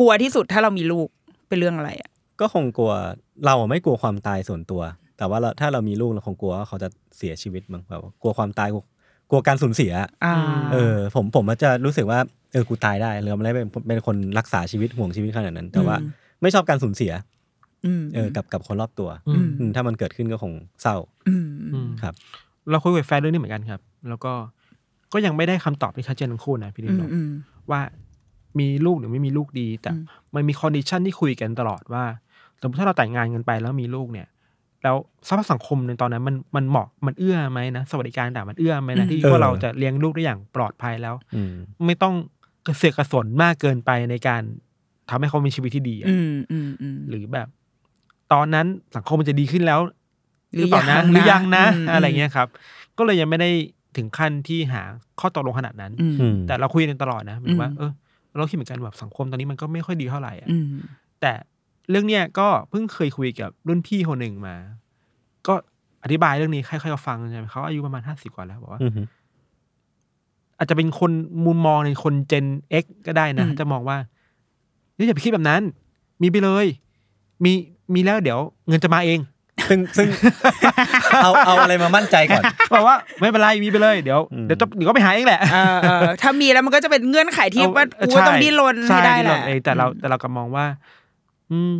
[0.00, 1.08] กลัวที่สุดถ้าเรามีลูก
[1.48, 2.92] เป็นเรื่องอะไรอะก็คงกลัว
[3.44, 4.82] เราอะไม่กลัวความตายส่วนตัว
[5.18, 6.88] แต่ว่าเราถ้าเรามีลูกเราคงกลัวว่าเขาจะ
[7.18, 8.84] เสียชีวิตมั้งแบบว่ากลัวความตายกลัว
[9.30, 9.92] กลัวการสูญเสีย
[10.24, 10.34] อ่า
[10.72, 12.18] เออ ผมผมมันจะรู้สึกว่า
[12.52, 16.10] เออกูตายได้เราไม่ได้เป็นเป็นคนรักษาชีวิตห่วงชีวิตขนาดนั้น แต่ว่าอืม
[16.42, 17.39] ไม่ชอบการสูญเสียอืม
[18.14, 20.52] เออกับกับคนรอบตัวอืมอืมถ้ามันเกิดขึ้นก็คง
[20.82, 20.96] เศร้า
[21.28, 22.14] อืมอืมครับ
[22.70, 24.32] เราคุยกับแฟนเรื่องนี้เหมือนกันครับ แล้วก็
[25.12, 27.30] ก็ยังไม่ได้คำตอบที่ชัดเจนทั้งคู่นะพี่นิอืนมกอืม
[27.70, 27.80] ว่า
[28.58, 30.04] มีลูกหรือไม่มีลูกดี แต่อืม
[30.34, 32.04] มันมี condition ที่คุยกันตลอดว่า
[32.60, 34.28] สมมติถ้าเราแต่งงานกันไปแล้วมีลูกเนี่ย
[34.82, 41.52] แล้วสภาพสังคมในตอนนั้นมันมันเหมาะมันเอื้อไหมนะสวัสดิการต่างมันเอื้อไหมนะที่เออว่าเราจะเลี้ยงลูกได้อย่างปลอดภัยแล้วอืม
[41.86, 42.14] ไม่ต้อง
[42.66, 44.42] กระเสือกกระสนมากเกินไปในการ
[45.08, 47.48] ทำให้เขามีชีวิตที่ดีอะอืมอืมอืมหรือแบบ
[48.32, 48.66] ตอนนั้น
[48.96, 49.80] สังคมมันจะดีขึ้นแล้ว
[50.54, 52.48] หรือเปล่านะยังนะหรือยังนะอืมอะไรเงี้ยครับ
[52.98, 53.50] ก็เลยยังไม่ได้
[53.96, 54.82] ถึงขั้นที่หา
[55.20, 57.92] ข้อตกลงขนาดนั้นอืมอืมแต่เราคุยกันตลอดนะหมายถึงว่าอืมเออ
[58.36, 60.64] เราคิดเหมือนกันแบบสังคมตอนนี้มันก็ไม่ค่อยดีเท่าไหร่อะอืม
[61.20, 61.32] แต่
[61.90, 64.56] เรื่องเนี้ยก็เพิ่งเคยคุยกับรุ่นพี่คนหนึ่งมา
[65.46, 65.54] ก็
[66.04, 68.92] อธิบายเรื่องนี้ให้เขาฟังใช่ไหมเขาอายุประมาณห้าสิบกว่าแล้วบอกว่าอืม
[70.58, 71.12] อาจจะเป็นคน
[71.46, 72.46] มุมมองในคนเจน
[72.82, 73.96] X ก็ได้นะอืมจะมองว่า
[74.94, 75.62] เฮ้ยอย่าไปคิดแบบนั้น
[76.22, 76.66] มีไปเลย
[77.44, 77.52] มี
[77.94, 78.38] มีแล้วเดี๋ยว
[78.68, 79.20] เงินจะมาเอง
[79.68, 80.08] ซึ่งซึ่ง
[81.22, 90.64] เอาเอาอะไรมามั่นใจก่อน บอกว่าไม่เป็นไรมีไปเลยเดี๋ยวอืมเดี๋ยวจะเดี๋ยวก็ไปหาเองแหละเออเออถ้ามีแล้วมันก็จะเป็นเงื่อนไขที่ว่าเออกูก็ต้องดิ้นรนช่ให้ได้ดิ้นแหรละนเองแต่เราแต่เราก็มองว่า
[91.50, 91.74] อืม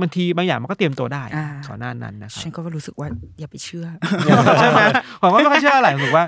[0.00, 3.08] บางทีบางอย่างมันก็เตรียมตัวได้อ่าก่อนหน้านั้นนะครับฉันก็รู้สึกว่า
[3.40, 3.86] อย่าไปเชื่อ
[4.60, 4.82] ใช่ไหม
[5.22, 6.24] ผมว่าไม่ค่อยเชื่ออะไรผมรู้สึกว่า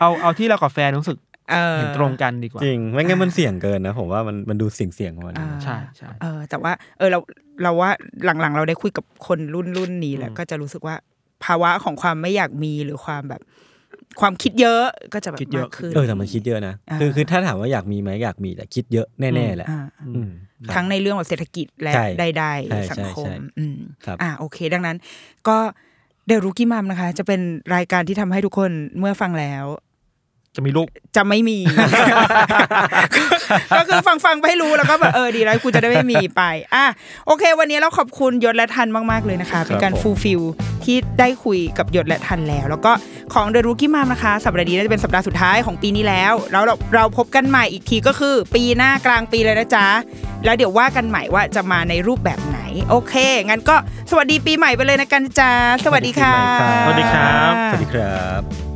[0.00, 1.18] เอาเอาที่เรากับแฟนรู้สึก
[1.50, 7.18] เออเห็นตรงกันดีกว่า จริง ไม่งั้นมันเสี่ยงเกินนะ ผมว่ามันมันดูเสี่ยงเสี่ยงๆกว่านี้อ่าใช่ใช่เออแต่ว่าเออเรา
[7.62, 7.90] เราว่า
[8.24, 10.96] หลังๆ เราได้คุยกับคนรุ่นรุ่นนี้แล้วอืมก็จะรู้สึกว่า
[11.44, 13.40] ภาวะของความไม่อยากมีหรือความแบบ
[14.20, 14.84] ความคิดเยอะ
[15.14, 20.30] ก็จะแบบมากขึ้นเออแต่มันคิดเยอะนะอ่าคือคือถ้าถามว่าอยากมีไหมอยากมีแต่คิดเยอะแน่ๆแหละอ่าอืม
[20.74, 22.06] ทั้งในเรื่องของเศรษฐกิจและใช่
[22.38, 24.96] ใดใช่ๆสังคมใช่อืมครับอ่าโอเค ดังนั้น
[25.48, 25.56] ก็
[26.26, 27.40] เดรุกี้มัมนะคะ จะเป็น
[27.74, 29.64] รายการที่ทำให้ทุกคนเมื่อฟังแล้ว
[30.56, 31.58] จะมีลูกจะไม่มี
[33.76, 36.42] ก็คือฟังฟังๆไปให้รู้แล้วก็แบบเออดีแล้วกูจะได้ไม่มีไป
[36.74, 36.84] อะ
[37.26, 40.40] โอเค วันนี้เราขอบคุณยศและทันมาก ๆ เลยนะคะ เป็นการผมฟูลฟิล
[40.84, 42.92] ที่ได้คุยกับยศและทันแล้ว แล้วก็
[43.34, 49.86] ของ The Rookie Mom นะคะ สัปดาห์นี้น่าจะเป็นสัปดาห์สุดท้ายของปีนี้แล้ว แล้วเราเราพบกันใหม่อีกทีก็คือ ปีหน้ากลางปีเลยนะจ๊ะ
[50.44, 52.58] แล้วเดี๋ยวว่ากันใหม่ว่าจะมาในรูปแบบไหน
[52.90, 53.14] โอเค
[53.46, 53.76] งั้นก็
[54.10, 55.52] สวัสดีปีใหม่ไปเลยนะกันจ้า
[55.84, 56.34] สวัสดีค่ะ
[56.86, 58.67] สวัสดีครับสวัสดีครับ